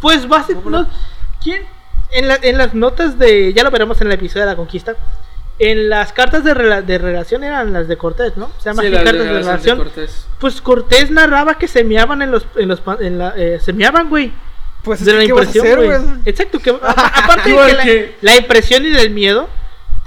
[0.00, 0.88] Pues básicamente, no-
[1.42, 1.62] ¿quién?
[2.10, 4.96] En, la- en las notas de, ya lo veremos en el episodio de la conquista,
[5.60, 8.50] en las cartas de, rela- de relación eran las de Cortés, ¿no?
[8.58, 9.78] Se llama Sí, así las cartas de declaraciones de relación.
[9.78, 10.26] Cortés.
[10.40, 14.08] Pues Cortés narraba que se meaban en los, en los, en la, eh, se meaban,
[14.08, 14.32] güey.
[14.82, 15.98] Pues es de que, la ¿qué vas a impresión, hacer, güey.
[16.08, 16.20] güey?
[16.24, 19.48] Exacto, que aparte de que la, la impresión y del miedo,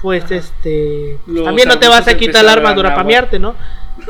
[0.04, 3.08] pues este, pues, también no te vas a arbustos quitar la a armadura para agua.
[3.10, 3.56] miarte, ¿no?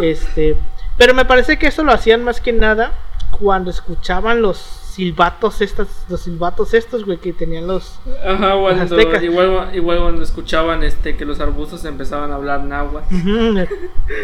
[0.02, 0.58] Este,
[0.98, 2.92] pero me parece que eso lo hacían más que nada
[3.40, 9.24] cuando escuchaban los silbatos estos, los silbatos estos, güey, que tenían los Ajá, cuando, aztecas.
[9.24, 13.08] igual, igual cuando escuchaban este que los arbustos empezaban a hablar náhuatl.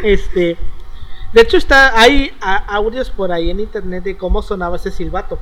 [0.04, 0.58] Este,
[1.34, 5.40] de hecho está hay a- audios por ahí en internet de cómo sonaba ese silbato.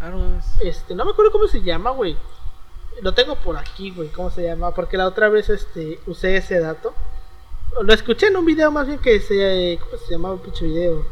[0.00, 0.22] Ah, no.
[0.62, 2.16] Este, no me acuerdo cómo se llama, güey.
[3.02, 6.60] Lo tengo por aquí, güey, cómo se llama, porque la otra vez este usé ese
[6.60, 6.92] dato.
[7.82, 11.04] Lo escuché en un video más bien que se ¿cómo se llamaba el pinche video?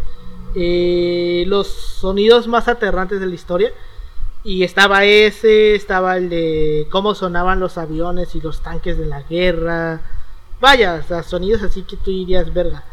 [0.54, 3.72] Eh, los sonidos más aterrantes de la historia.
[4.44, 9.22] Y estaba ese, estaba el de cómo sonaban los aviones y los tanques de la
[9.22, 10.00] guerra.
[10.60, 12.84] Vaya, o sea, sonidos así que tú dirías verga.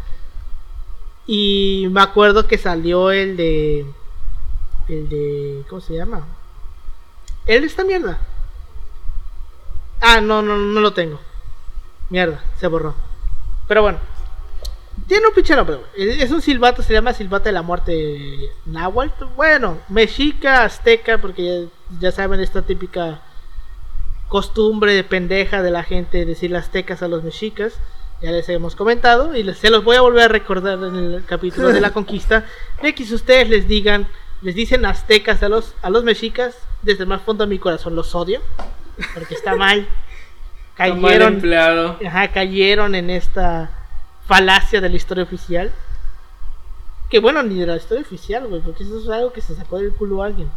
[1.28, 3.86] Y me acuerdo que salió el de.
[4.88, 5.64] El de.
[5.70, 6.26] ¿Cómo se llama?
[7.46, 8.20] El de esta mierda.
[10.02, 11.20] Ah, no, no, no lo tengo.
[12.10, 12.96] Mierda, se borró.
[13.68, 14.00] Pero bueno.
[15.08, 16.22] Tiene un pinche nombre, güey.
[16.22, 19.26] Es un silbato, se llama silbato de la muerte náhuatl.
[19.36, 21.68] Bueno, mexica, azteca, porque
[22.00, 23.22] ya, ya saben esta típica
[24.28, 27.74] costumbre de pendeja de la gente decir aztecas a los mexicas.
[28.22, 31.26] Ya les hemos comentado y les, se los voy a volver a recordar en el
[31.26, 32.46] capítulo de la conquista.
[32.82, 34.08] De que si ustedes les digan,
[34.42, 37.96] les dicen aztecas a los, a los mexicas, desde el más fondo de mi corazón
[37.96, 38.42] los odio.
[39.14, 39.88] Porque está mal.
[40.78, 41.98] Está mal Cayeron, empleado.
[42.06, 43.70] ajá, cayeron en esta
[44.28, 45.72] falacia de la historia oficial.
[47.10, 49.78] Que bueno, ni de la historia oficial, güey, porque eso es algo que se sacó
[49.78, 50.50] del culo a alguien.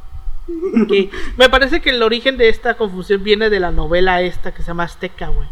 [0.89, 4.63] Que me parece que el origen de esta confusión viene de la novela esta que
[4.63, 5.49] se llama Azteca, güey.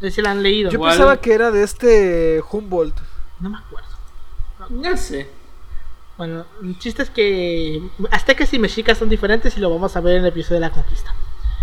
[0.00, 0.70] No sé si la han leído.
[0.70, 2.96] Yo pensaba que era de este Humboldt.
[3.40, 3.88] No me acuerdo.
[4.80, 5.28] Ya sé.
[6.16, 10.16] Bueno, el chiste es que aztecas y mexicas son diferentes y lo vamos a ver
[10.16, 11.12] en el episodio de la conquista.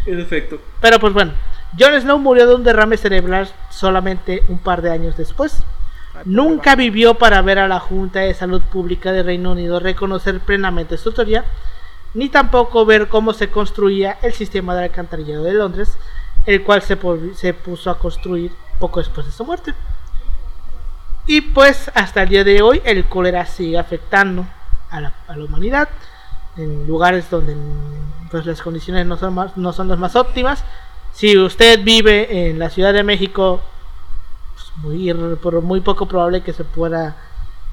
[0.05, 0.59] En efecto.
[0.81, 1.33] Pero pues bueno,
[1.77, 5.63] Jon Snow murió de un derrame cerebral solamente un par de años después.
[6.15, 10.39] Ay, Nunca vivió para ver a la Junta de Salud Pública de Reino Unido reconocer
[10.39, 11.45] plenamente su teoría,
[12.13, 15.97] ni tampoco ver cómo se construía el sistema de alcantarillado de Londres,
[16.45, 16.97] el cual se,
[17.35, 19.73] se puso a construir poco después de su muerte.
[21.27, 24.47] Y pues hasta el día de hoy el cólera sigue afectando
[24.89, 25.87] a la, a la humanidad
[26.61, 27.55] en lugares donde
[28.31, 30.63] pues, las condiciones no son, más, no son las más óptimas.
[31.13, 33.61] Si usted vive en la Ciudad de México,
[34.53, 37.15] pues, muy, por muy poco probable que se pueda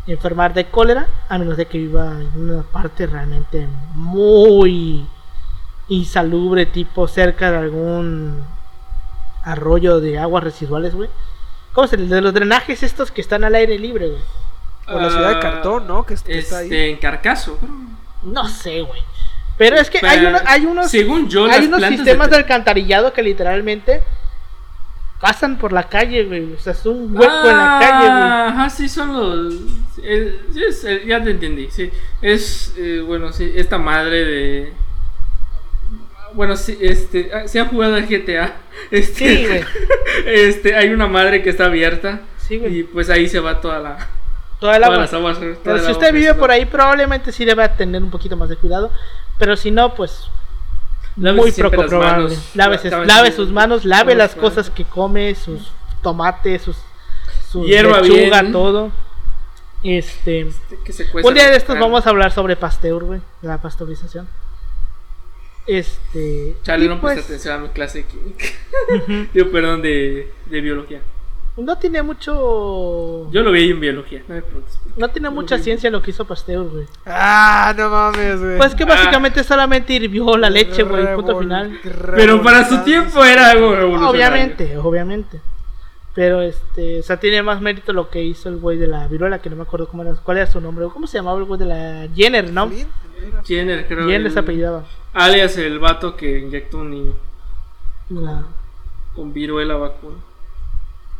[0.06, 5.06] enfermar de cólera, a menos de que viva en una parte realmente muy
[5.88, 8.44] insalubre, tipo cerca de algún
[9.44, 11.08] arroyo de aguas residuales, güey.
[11.72, 14.22] ¿Cómo se De los drenajes estos que están al aire libre, güey.
[14.88, 16.06] O la ciudad de Ah, cartón, ¿no?
[16.06, 16.64] Que, es- que está ahí.
[16.66, 17.56] Este, en Carcaso.
[17.58, 17.70] creo.
[18.26, 19.02] No sé, güey.
[19.58, 23.12] Pero es que hay, uno- hay unos, según yo, hay unos sistemas de- de alcantarillado
[23.14, 24.02] que literalmente
[25.20, 26.52] pasan por la calle, güey.
[26.52, 28.22] O sea, es un hueco en la calle, güey.
[28.22, 29.54] Ah, Ajá, sí, son los.
[29.94, 30.02] sí,
[30.68, 31.90] es, eh, ya te entendí, sí.
[32.20, 34.72] Es, eh, bueno, sí, esta madre de.
[36.34, 37.30] Bueno, sí, este.
[37.32, 38.56] ah, Se ha jugado al GTA.
[38.90, 39.64] Este, Sí, güey.
[40.26, 42.20] este, hay una madre que está abierta.
[42.36, 42.80] Sí, güey.
[42.80, 44.08] Y pues ahí se va toda la.
[44.60, 45.38] Toda las aguas.
[45.38, 48.48] toda Pero el si usted vive por ahí, probablemente sí deba tener un poquito más
[48.48, 48.90] de cuidado.
[49.38, 50.28] Pero si no, pues
[51.16, 52.22] Lávese muy poco probable.
[52.24, 52.50] manos.
[52.54, 54.50] Lávese, Lávese- lave sus manos, lave las manos.
[54.50, 55.70] cosas que come, sus
[56.02, 56.76] tomates, sus,
[57.50, 58.00] sus lechuga,
[58.40, 58.52] bien.
[58.52, 58.90] todo.
[59.82, 61.82] Este, Este, que se un día la de estos carne.
[61.82, 64.26] vamos a hablar sobre pasteur, güey, la pasteurización.
[65.66, 68.46] Este, Chale, y no pues, presté atención a mi clase de química.
[68.94, 71.00] ujú, Digo, perdón, de, de biología.
[71.56, 74.78] No tiene mucho Yo lo vi en biología, no me preguntes.
[74.96, 76.86] no tiene mucha ciencia lo que hizo Pasteur, güey.
[77.06, 78.58] Ah, no mames, güey.
[78.58, 78.88] Pues que Ah.
[78.88, 81.78] básicamente solamente hirvió la leche, güey, punto final.
[82.14, 84.10] Pero para su tiempo era algo revolucionario.
[84.10, 85.40] Obviamente, obviamente.
[86.14, 89.38] Pero este, o sea, tiene más mérito lo que hizo el güey de la viruela,
[89.40, 91.58] que no me acuerdo cómo era, cuál era su nombre, cómo se llamaba el güey
[91.58, 92.70] de la Jenner, ¿no?
[93.44, 94.06] Jenner, creo.
[94.08, 94.84] Jenner se apellidaba.
[95.12, 97.12] Alias el vato que inyectó un niño
[98.08, 98.44] La-
[99.14, 100.16] con viruela vacuna.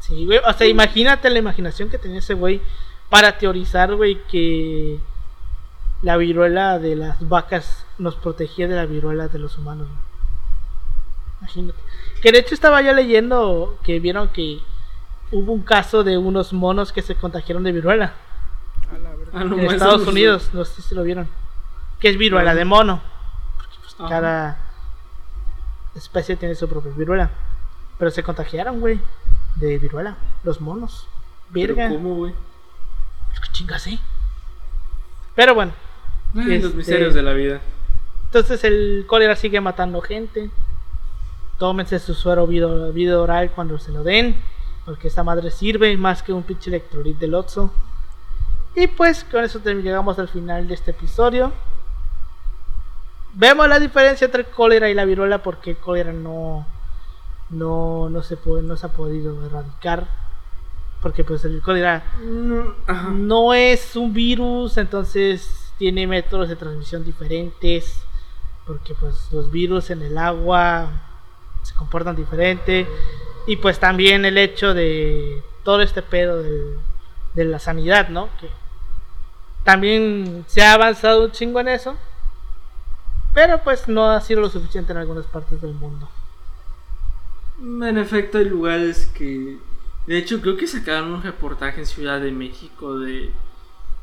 [0.01, 2.61] Sí, güey, o sea, imagínate la imaginación que tenía ese güey
[3.09, 4.99] para teorizar, güey, que
[6.03, 9.88] la viruela de las vacas nos protegía de la viruela de los humanos.
[9.88, 10.01] güey.
[11.40, 11.78] Imagínate.
[12.22, 14.61] Que de hecho estaba yo leyendo que vieron que
[15.30, 18.14] hubo un caso de unos monos que se contagiaron de viruela
[18.92, 19.32] A la verga.
[19.34, 20.51] Ah, no, en Estados no, Unidos.
[20.53, 21.28] No sé si lo vieron.
[22.01, 23.01] Que es viruela de mono.
[23.99, 24.09] Ajá.
[24.09, 24.59] Cada
[25.94, 27.30] especie tiene su propia viruela.
[27.99, 29.01] Pero se contagiaron, güey,
[29.57, 30.16] de viruela.
[30.44, 31.09] Los monos.
[31.52, 31.88] Pero Virga.
[31.90, 32.32] ¿Cómo, güey?
[33.42, 33.98] ¿Qué chingas, eh?
[35.34, 35.72] Pero bueno,
[36.34, 37.61] Ay, Los Este- misterios de la vida.
[38.26, 40.50] entonces el cólera sigue matando gente.
[41.59, 44.36] Tómense su suero vida, oral cuando se lo den.
[44.84, 47.72] Porque esa madre sirve más que un pinche electrolit del Otso.
[48.74, 51.52] Y pues con eso llegamos al final de este episodio.
[53.34, 56.66] Vemos la diferencia entre el cólera y la viruela porque el cólera no,
[57.51, 60.07] no, no, se puede, no se ha podido erradicar.
[61.03, 62.03] Porque pues el cólera
[63.12, 68.03] no es un virus, entonces tiene métodos de transmisión diferentes.
[68.66, 70.90] Porque pues los virus en el agua
[71.62, 72.86] se comportan diferente.
[73.47, 76.78] Y pues también el hecho de todo este pedo del-
[77.34, 78.28] de la sanidad, ¿no?
[78.40, 78.49] Que
[79.62, 81.94] también se ha avanzado un chingo en eso.
[83.34, 86.09] Pero pues no ha sido lo suficiente en algunas partes del mundo.
[87.61, 89.57] En efecto, hay lugares que.
[90.07, 93.30] De hecho, creo que sacaron un reportaje en Ciudad de México de.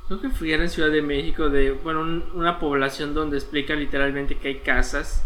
[0.07, 1.71] Creo que fui en Ciudad de México de.
[1.71, 5.23] Bueno, un- una población donde explica literalmente que hay casas,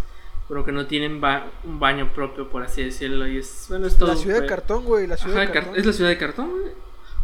[0.48, 3.28] pero que no tienen ba- un baño propio, por así decirlo.
[3.28, 3.66] Y es.
[3.70, 4.10] Bueno, es todo.
[4.10, 5.08] La ciudad de cartón, güey.
[5.08, 5.80] La ciudad Ajá, de de car- cartón.
[5.80, 6.52] ¿Es la ciudad de cartón?
[6.52, 6.72] güey?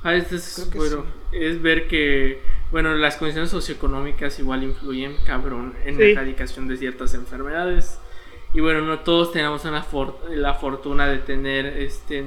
[0.05, 2.41] Ah, es, es- bueno, es ver que,
[2.71, 7.99] bueno, las condiciones socioeconómicas igual influyen, cabrón, en la erradicación de ciertas enfermedades.
[8.53, 12.23] Y bueno, no todos tenemos una for- la fortuna de tener este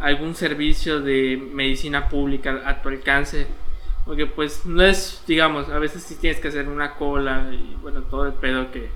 [0.00, 3.46] algún servicio de medicina pública a tu alcance.
[4.04, 8.02] Porque pues no es, digamos, a veces sí tienes que hacer una cola y bueno,
[8.02, 8.88] todo el pedo que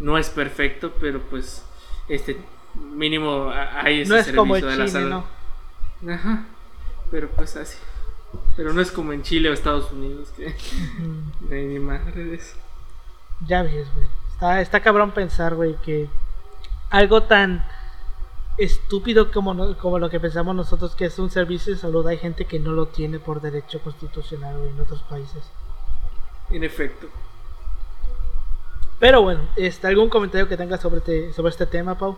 [0.00, 1.64] no es perfecto, pero pues
[2.08, 2.36] este
[2.74, 5.24] mínimo hay ese no es servicio como de la salud.
[6.02, 6.12] ¿no?
[6.12, 6.44] Ajá.
[7.10, 7.78] Pero pues así.
[8.56, 10.54] Pero no es como en Chile o Estados Unidos que
[11.48, 12.56] no hay ni madre de eso.
[13.46, 14.06] Ya ves, güey.
[14.38, 16.08] Está, está cabrón pensar, güey, que
[16.90, 17.66] algo tan
[18.56, 22.18] estúpido como, no- como lo que pensamos nosotros que es un servicio de salud, hay
[22.18, 25.42] gente que no lo tiene por derecho constitucional, güey, en otros países.
[26.50, 27.08] En efecto.
[29.00, 32.16] Pero bueno, este, ¿algún comentario que tengas sobre, este- sobre este tema, Pau?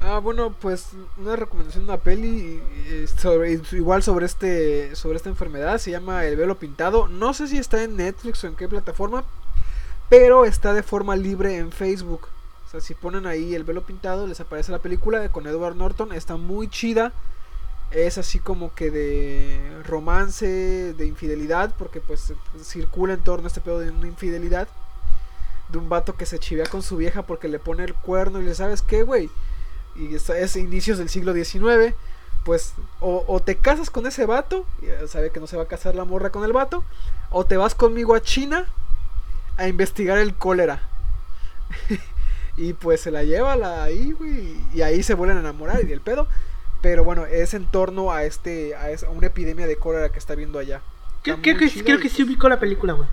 [0.00, 5.28] Ah, bueno, pues una recomendación de una peli eh, sobre, igual sobre este sobre esta
[5.28, 7.08] enfermedad se llama El velo pintado.
[7.08, 9.24] No sé si está en Netflix o en qué plataforma,
[10.08, 12.28] pero está de forma libre en Facebook.
[12.66, 16.12] O sea, si ponen ahí El velo pintado les aparece la película con Edward Norton,
[16.12, 17.12] está muy chida.
[17.90, 23.62] Es así como que de romance, de infidelidad, porque pues circula en torno a este
[23.62, 24.68] pedo de una infidelidad.
[25.70, 28.44] De un vato que se chivea con su vieja porque le pone el cuerno y
[28.44, 29.30] le sabes qué, güey
[29.98, 31.94] y es, inicios del siglo XIX,
[32.44, 35.68] pues o, te casas con ese vato, y ya sabe que no se va a
[35.68, 36.84] casar la morra con el vato,
[37.30, 38.66] o te vas conmigo a China
[39.58, 40.80] a investigar el cólera.
[42.56, 45.92] y pues se la lleva la, ahí, güey, y ahí se vuelven a enamorar y
[45.92, 46.26] el pedo.
[46.80, 50.18] Pero bueno, es en torno a este a, esa- a una epidemia de cólera que
[50.18, 50.80] está viendo allá.
[51.22, 53.08] Creo, Está creo muy que, creo que sí pues, ubicó la película, güey.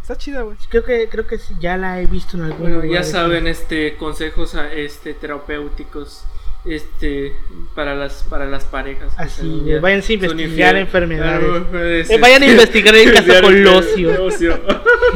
[0.00, 0.56] Está chida, güey.
[0.68, 3.46] Creo que, creo que sí, ya la he visto en algún Bueno, lugar ya saben,
[3.46, 6.24] este consejos a- este terapéuticos
[6.64, 7.34] este
[7.74, 9.12] para las para las parejas.
[9.18, 12.08] Así, de, ya- váyanse a investigar enfermedades.
[12.10, 14.60] Eh, vayan a investigar el caso Colosio.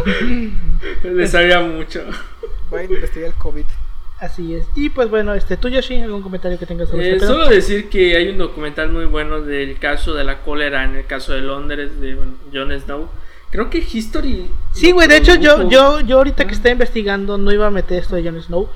[1.05, 2.03] Les sabía mucho.
[2.71, 3.65] Vayan a investigar el COVID.
[4.19, 4.65] Así es.
[4.75, 7.35] Y pues bueno, este, tú Yoshi, algún comentario que tengas sobre Eh, este pedo?
[7.35, 11.07] solo decir que hay un documental muy bueno del caso de la cólera en el
[11.07, 13.09] caso de Londres de bueno, Jon Snow.
[13.51, 14.51] Creo que History.
[14.73, 17.99] Sí, güey, de hecho yo, yo, yo ahorita que estaba investigando no iba a meter
[18.01, 18.69] esto de Jon Snow,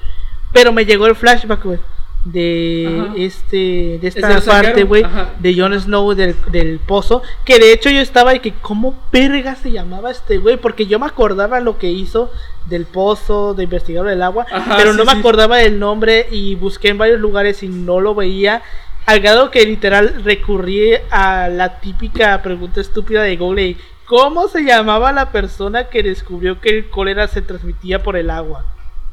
[0.53, 1.79] pero me llegó el flashback, güey,
[2.25, 3.15] de Ajá.
[3.17, 5.05] este, de esta parte, güey,
[5.39, 9.55] de Jon Snow del, del pozo, que de hecho yo estaba y que cómo verga
[9.55, 12.31] se llamaba este güey, porque yo me acordaba lo que hizo
[12.67, 16.55] del pozo, de investigar el agua, Ajá, pero sí, no me acordaba del nombre y
[16.57, 18.63] busqué en varios lugares y no lo veía.
[19.07, 23.63] Al grado que literal recurrí a la típica pregunta estúpida de Google.
[23.63, 28.29] y, ¿Cómo se llamaba la persona que descubrió que el cólera se transmitía por el
[28.29, 28.67] agua?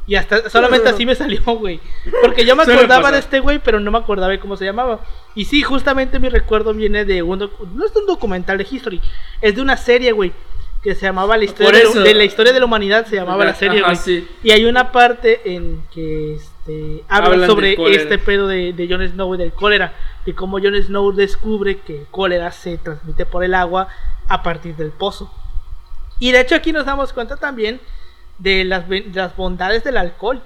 [0.08, 1.82] Y hasta solamente así me salió, güey.
[2.22, 5.02] Porque yo me acordaba de este güey, pero no me acordaba de cómo se llamaba.
[5.36, 9.02] Y sí, justamente mi recuerdo viene de un no es de un documental de history,
[9.42, 10.32] es de una serie, güey,
[10.82, 13.54] que se llamaba la historia de, de la historia de la humanidad se llamaba la
[13.54, 13.96] serie, güey.
[13.98, 14.26] sí.
[14.44, 19.06] Y hay una parte en que este, habla Hablan sobre este pedo de, de Jon
[19.06, 19.94] Snow y del cólera.
[20.26, 23.90] Y cómo Jon Snow descubre que el cólera se transmite por el agua
[24.30, 25.30] a partir del pozo.
[26.20, 27.82] Y de hecho aquí nos damos cuenta también
[28.40, 30.42] de las, de las bondades del alcohol.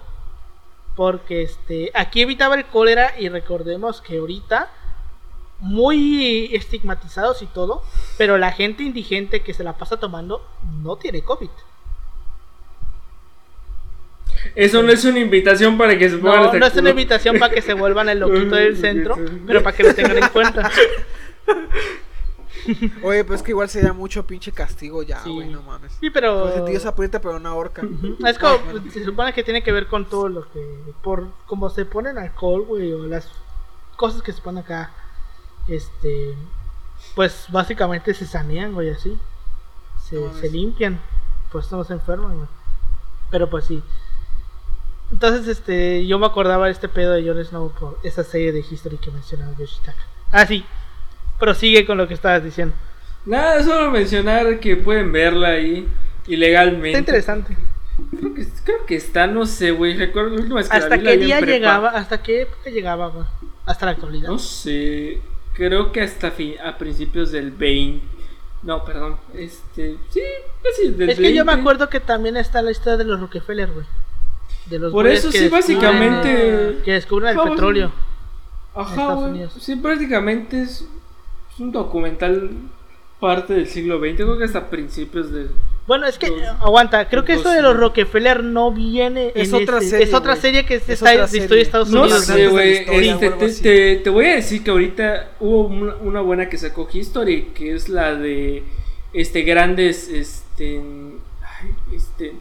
[0.96, 4.70] Porque este, aquí evitaba el cólera y recordemos que ahorita
[5.60, 7.84] muy estigmatizados y todo,
[8.18, 10.46] pero la gente indigente que se la pasa tomando
[10.82, 11.50] no tiene COVID.
[14.56, 17.38] Eso no es una invitación para que se pongan No, hasta no es una invitación
[17.38, 20.70] para que se vuelvan el loquito del centro, pero para que lo tengan en cuenta.
[23.04, 25.32] Oye, pues es que igual sería mucho pinche castigo ya, Sí.
[25.34, 25.93] güey, no mames.
[25.99, 26.43] Sí, pero...
[26.52, 27.84] Pues Dios aprieta, pero una horca.
[28.26, 28.58] Es como,
[28.91, 32.66] se supone que tiene que ver con todo lo que, por como se ponen alcohol,
[32.66, 33.30] güey, o las
[33.95, 34.91] cosas que se ponen acá,
[35.68, 36.36] este,
[37.16, 39.18] pues básicamente se sanean, güey, así,
[40.10, 40.99] se, No se limpian,
[41.52, 42.47] pues no se enferman, güey.
[43.30, 43.82] Pero pues sí.
[45.12, 48.60] Entonces, este, yo me acordaba de este pedo de Jon Snow por esa serie de
[48.60, 50.02] History que mencionaba Yoshitaka.
[50.32, 50.66] Ah, sí.
[51.42, 52.74] Prosigue con lo que estabas diciendo.
[53.26, 55.88] Nada, solo mencionar que pueden verla ahí
[56.28, 56.89] ilegalmente.
[56.89, 57.58] Está interesante.
[58.18, 59.98] Creo que, creo que está, no sé, güey.
[59.98, 61.89] Recuerdo la última vez que ¿Hasta la qué día llegaba?
[61.89, 63.26] ¿Hasta qué época llegaba, güey?
[63.66, 64.30] Hasta la actualidad.
[64.30, 65.20] No sé.
[65.54, 68.06] Creo que hasta fi- a principios del 20.
[68.64, 69.18] No, perdón.
[69.34, 69.98] Este.
[70.10, 70.22] Sí,
[70.64, 71.62] casi del Es que yo me 20.
[71.62, 73.86] acuerdo que también está la historia de los Rockefeller, güey.
[74.68, 77.92] De los Por eso sí, básicamente- eh, Que descubren el petróleo.
[78.76, 79.48] Ajá, güey.
[79.60, 80.88] Sí, prácticamente es
[81.62, 82.49] un documental
[83.20, 84.16] parte del siglo XX.
[84.16, 85.49] Creo que hasta principios del.
[85.88, 89.55] Bueno, es que, Los- aguanta, creo que esto de los Rockefeller no viene Es en
[89.64, 90.41] otra este- serie, Es otra güey.
[90.41, 92.26] serie que es, Es otra de historia de Estados No Unidos.
[92.26, 93.09] sé, de la güey.
[93.09, 96.88] este, te, te- te voy a decir que ahorita hubo una, una buena que sacó
[96.91, 98.64] History, que es la de
[99.14, 100.82] este grandes, este,
[101.41, 102.34] ay, este,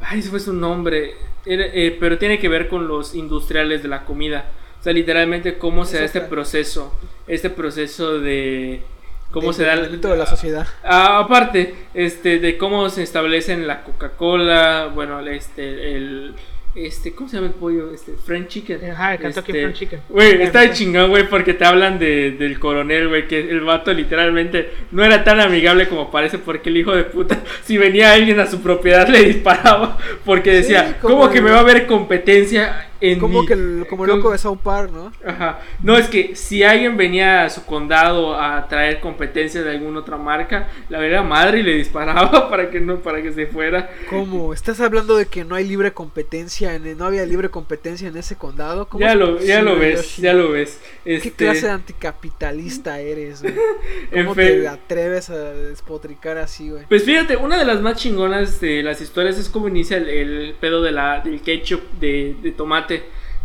[0.00, 3.88] ay, ese fue su nombre, Era, eh, pero tiene que ver con los industriales de
[3.88, 4.46] la comida.
[4.82, 6.92] O sea, literalmente cómo se da este proceso,
[7.28, 8.82] este proceso de
[9.30, 10.66] cómo se da el- deterioramiento de la sociedad.
[10.82, 16.34] Ah, aparte, este, de cómo se establecen la Coca-Cola, bueno, este, el,
[16.74, 17.94] este, ¿cómo se llama el pollo?
[17.94, 18.90] Este, French Chicken.
[18.90, 20.00] Ajá, el Kentucky Este, Fried Chicken.
[20.08, 23.92] Güey, está de chingón, güey, porque te hablan de, del coronel, güey, que el vato
[23.92, 28.40] literalmente no era tan amigable como parece, porque el hijo de puta, si venía alguien
[28.40, 31.86] a su propiedad le disparaba, porque decía, Sí, como ¿cómo que me va a haber
[31.86, 35.12] competencia en Como mi- que el, como el loco de South Park, ¿no?
[35.26, 35.60] Ajá.
[35.82, 40.16] No, es que si alguien venía a su condado a traer competencia de alguna otra
[40.16, 43.90] marca, la verdad madre y le disparaba para que no, para que se fuera.
[44.08, 44.54] ¿Cómo?
[44.54, 46.74] ¿Estás hablando de que no hay libre competencia?
[46.74, 48.86] En, no había libre competencia en ese condado?
[48.88, 50.22] ¿Cómo Ya es lo, ya lo ves, Yoshi?
[50.22, 50.80] ya lo ves.
[51.04, 53.54] ¿Qué Este, clase de anticapitalista eres, güey?
[54.12, 56.84] ¿Cómo fe- te atreves a despotricar así, güey?
[56.88, 60.54] Pues fíjate, una de las más chingonas de las historias es cómo inicia el, el
[60.60, 62.91] pedo de la, del ketchup de, de tomate.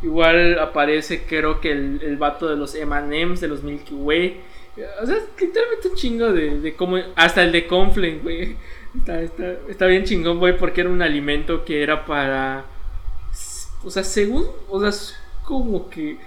[0.01, 4.41] Igual aparece, creo que el, el vato de los M&M's, de los Milky Way.
[5.01, 6.97] O sea, es literalmente un chingo de, de cómo...
[7.15, 8.55] Hasta el de Conflent, güey.
[8.95, 12.65] Está, está, está bien chingón, güey, porque era un alimento que era para...
[13.83, 14.45] O sea, según...
[14.69, 16.17] O sea, como que...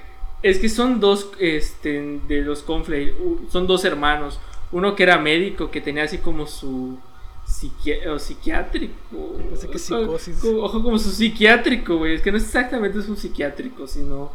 [0.42, 3.12] Es que son dos, este, de los Conflent,
[3.50, 4.40] son dos hermanos.
[4.72, 6.98] Uno que era médico, que tenía así como su
[7.60, 9.36] psiqui- o psiquiátrico.
[9.48, 10.38] Pensé que psicosis.
[10.40, 12.14] Como- Ojo, como su psiquiátrico, güey.
[12.14, 14.32] Es que no es exactamente su psiquiátrico, sino.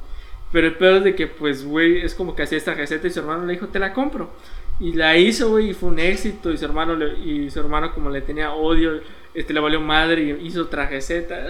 [0.51, 3.11] Pero el pedo es de que, pues, güey, es como que hacía esta receta y
[3.11, 4.29] su hermano le dijo, te la compro.
[4.79, 6.51] Y la hizo, güey, y fue un éxito.
[6.51, 9.01] Y su hermano, le- y su hermano como le tenía odio,
[9.33, 11.45] este, le valió madre y hizo otra receta.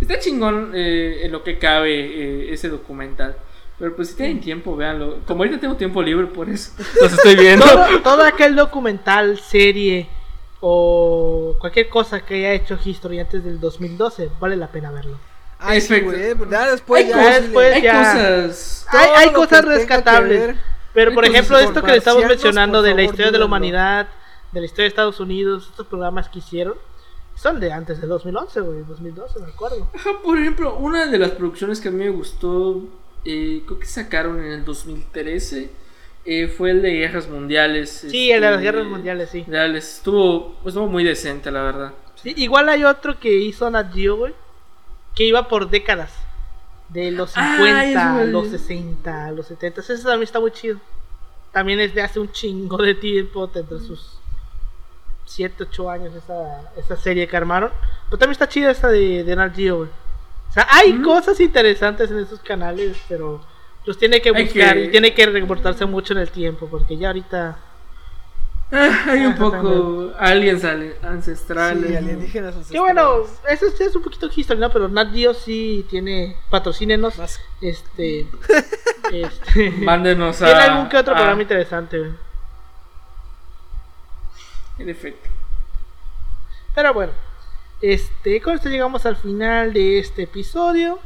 [0.00, 3.36] Está chingón eh, en lo que cabe eh, ese documental.
[3.78, 5.18] Pero pues si tienen tiempo, véanlo.
[5.26, 7.64] Como ahorita tengo tiempo libre, por eso los estoy viendo.
[7.66, 10.06] Todo, todo aquel documental, serie
[10.60, 15.18] o cualquier cosa que haya hecho History antes del 2012, vale la pena verlo.
[15.58, 16.34] Ay, sí, güey.
[16.50, 17.98] Ya después, Hay ya, cosas- después- Hay ya.
[18.12, 18.86] cosas.
[18.90, 20.40] hay hay cosas rescatables.
[20.46, 20.56] ver.
[20.92, 23.44] Pero Hay por ejemplo, por esto que le estamos mencionando de la historia de la
[23.44, 24.08] humanidad,
[24.52, 26.74] de la historia de Estados Unidos, estos programas que hicieron,
[27.36, 29.88] son de antes de 2011, güey, 2012, me acuerdo.
[29.94, 32.82] Ajá, por ejemplo, una de las producciones que a mí me gustó,
[33.24, 35.70] eh, creo que sacaron en el 2013,
[36.32, 37.90] eh, fue el de Guerras Mundiales.
[38.10, 39.40] Sí, el de las este, guerras mundiales, sí.
[39.42, 39.96] Mundiales.
[39.96, 41.92] Estuvo, estuvo muy decente, la verdad.
[42.16, 44.34] Sí, igual hay otro que hizo Nat Geo, güey,
[45.14, 46.12] que iba por décadas.
[46.90, 48.58] De los Ah, 50, eso, los güey.
[48.58, 49.80] 60, los 70.
[49.80, 50.78] Ese también está muy chido.
[51.52, 54.18] También es de hace un chingo de tiempo, entre sus
[55.26, 57.70] 7, 8 años, esa, esa serie que armaron.
[58.06, 59.88] Pero también está chida esta de, de Nat Geo, güey.
[60.48, 61.02] O sea, hay Mm.
[61.04, 63.40] cosas interesantes en esos canales, pero
[63.86, 67.08] los tiene que buscar que- y tiene que reportarse mucho en el tiempo, porque ya
[67.08, 67.58] ahorita...
[68.72, 71.88] Ah, hay un poco aliens ale- ancestrales.
[71.88, 73.62] Sí, alienígenas Que bueno, ancestrales.
[73.64, 74.70] eso sí es un poquito history, ¿no?
[74.70, 77.18] Pero Nat Geo sí tiene patrocínenos.
[77.18, 78.28] Más- Este.
[79.12, 80.44] este Mándenos a.
[80.44, 82.10] tiene algún que otro a- programa interesante, güey.
[84.78, 85.28] En efecto.
[86.74, 87.12] Pero bueno.
[87.82, 91.00] Este, con esto llegamos al final de este episodio.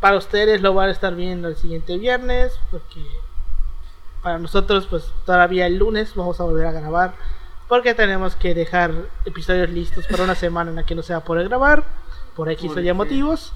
[0.00, 2.58] Para ustedes lo van a estar viendo el siguiente viernes.
[2.70, 3.02] Porque
[4.22, 7.14] para nosotros, pues todavía el lunes vamos a volver a grabar.
[7.68, 8.92] Porque tenemos que dejar
[9.26, 11.84] episodios listos para una semana en la que no se va a poder grabar.
[12.34, 13.52] Por X o Y motivos.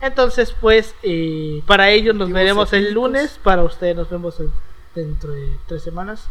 [0.00, 3.38] Entonces, pues, eh, para ellos nos veremos el lunes.
[3.42, 4.50] Para ustedes nos vemos el-
[4.94, 6.28] dentro de tres semanas.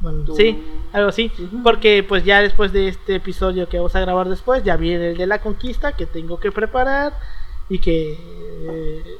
[0.00, 1.30] Bueno, Tú- sí, algo así.
[1.62, 5.18] Porque, pues, ya después de este episodio que vamos a grabar después, ya viene el
[5.18, 7.12] de la conquista que tengo que preparar.
[7.68, 8.12] Y que.
[8.12, 9.18] eh,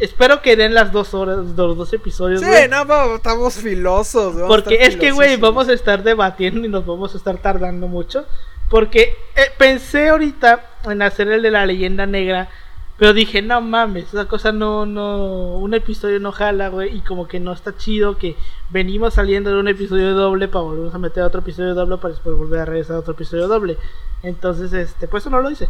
[0.00, 2.40] espero que den las dos horas, los dos episodios.
[2.40, 4.34] Sí, no, vamos, estamos filosos.
[4.34, 7.86] vamos Porque es que, güey, vamos a estar debatiendo y nos vamos a estar tardando
[7.86, 8.24] mucho.
[8.68, 12.48] Porque eh, pensé ahorita en hacer el de la leyenda negra.
[12.96, 16.94] Pero dije, no mames, esa cosa no, no, un episodio no jala, güey.
[16.94, 18.36] Y como que no está chido que
[18.68, 22.12] venimos saliendo de un episodio doble para volvernos a meter a otro episodio doble para
[22.12, 23.78] después volver a regresar a otro episodio doble.
[24.22, 25.66] Entonces, este, pues eso no lo hice.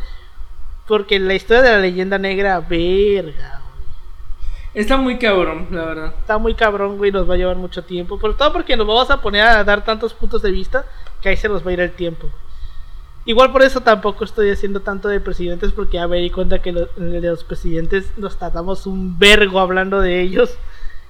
[0.90, 3.84] Porque la historia de la leyenda negra, verga, güey.
[4.74, 6.14] Está muy cabrón, la verdad.
[6.18, 8.18] Está muy cabrón, güey, nos va a llevar mucho tiempo.
[8.18, 10.84] Por todo porque nos vamos a poner a dar tantos puntos de vista
[11.22, 12.28] que ahí se nos va a ir el tiempo.
[13.24, 16.72] Igual por eso tampoco estoy haciendo tanto de presidentes porque ya me di cuenta que
[16.72, 20.56] los presidentes nos tratamos un vergo hablando de ellos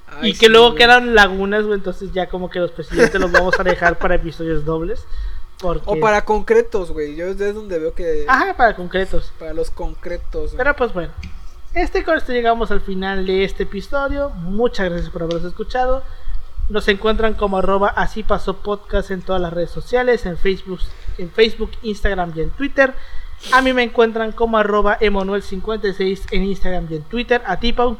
[0.09, 0.79] Ay, y que sí, luego güey.
[0.79, 4.67] quedan lagunas, güey, entonces ya como que los presidentes los vamos a dejar para episodios
[4.67, 5.07] dobles.
[5.61, 5.85] Porque...
[5.87, 7.17] O para concretos, güey.
[7.17, 8.25] Yo es donde veo que.
[8.29, 9.33] Ajá, para concretos.
[9.39, 10.53] Para los concretos.
[10.53, 10.57] güey.
[10.57, 11.13] Pero pues bueno,
[11.75, 14.31] este con esto llegamos al final de este episodio.
[14.31, 16.03] Muchas gracias por habernos escuchado.
[16.69, 20.81] Nos encuentran como arroba así pasó podcast en todas las redes sociales, en Facebook,
[21.19, 22.95] en Facebook, Instagram y en Twitter.
[23.53, 27.43] A mí me encuentran como arroba emanuel56 en Instagram y en Twitter.
[27.47, 27.97] A ti, Pau.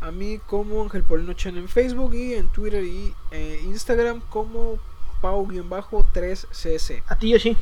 [0.00, 4.78] A mí como Ángel Polino Chen en Facebook y en Twitter y eh, Instagram como
[5.24, 7.02] Pau-3CS.
[7.08, 7.56] A ti, Yoshi.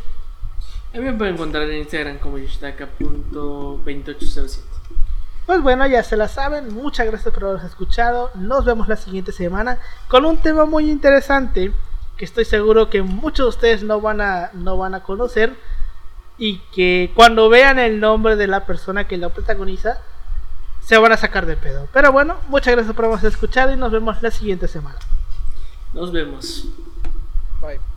[0.92, 4.58] A mí me pueden encontrar en Instagram como yoshitaka.2807.
[5.46, 6.74] Pues bueno, ya se la saben.
[6.74, 8.32] Muchas gracias por habernos escuchado.
[8.34, 11.70] Nos vemos la siguiente semana con un tema muy interesante
[12.16, 15.54] que estoy seguro que muchos de ustedes no van a, no van a conocer.
[16.38, 20.00] Y que cuando vean el nombre de la persona que lo protagoniza,
[20.80, 21.86] se van a sacar de pedo.
[21.92, 24.98] Pero bueno, muchas gracias por habernos escuchado y nos vemos la siguiente semana.
[25.94, 26.66] Nos vemos.
[27.62, 27.91] Bye.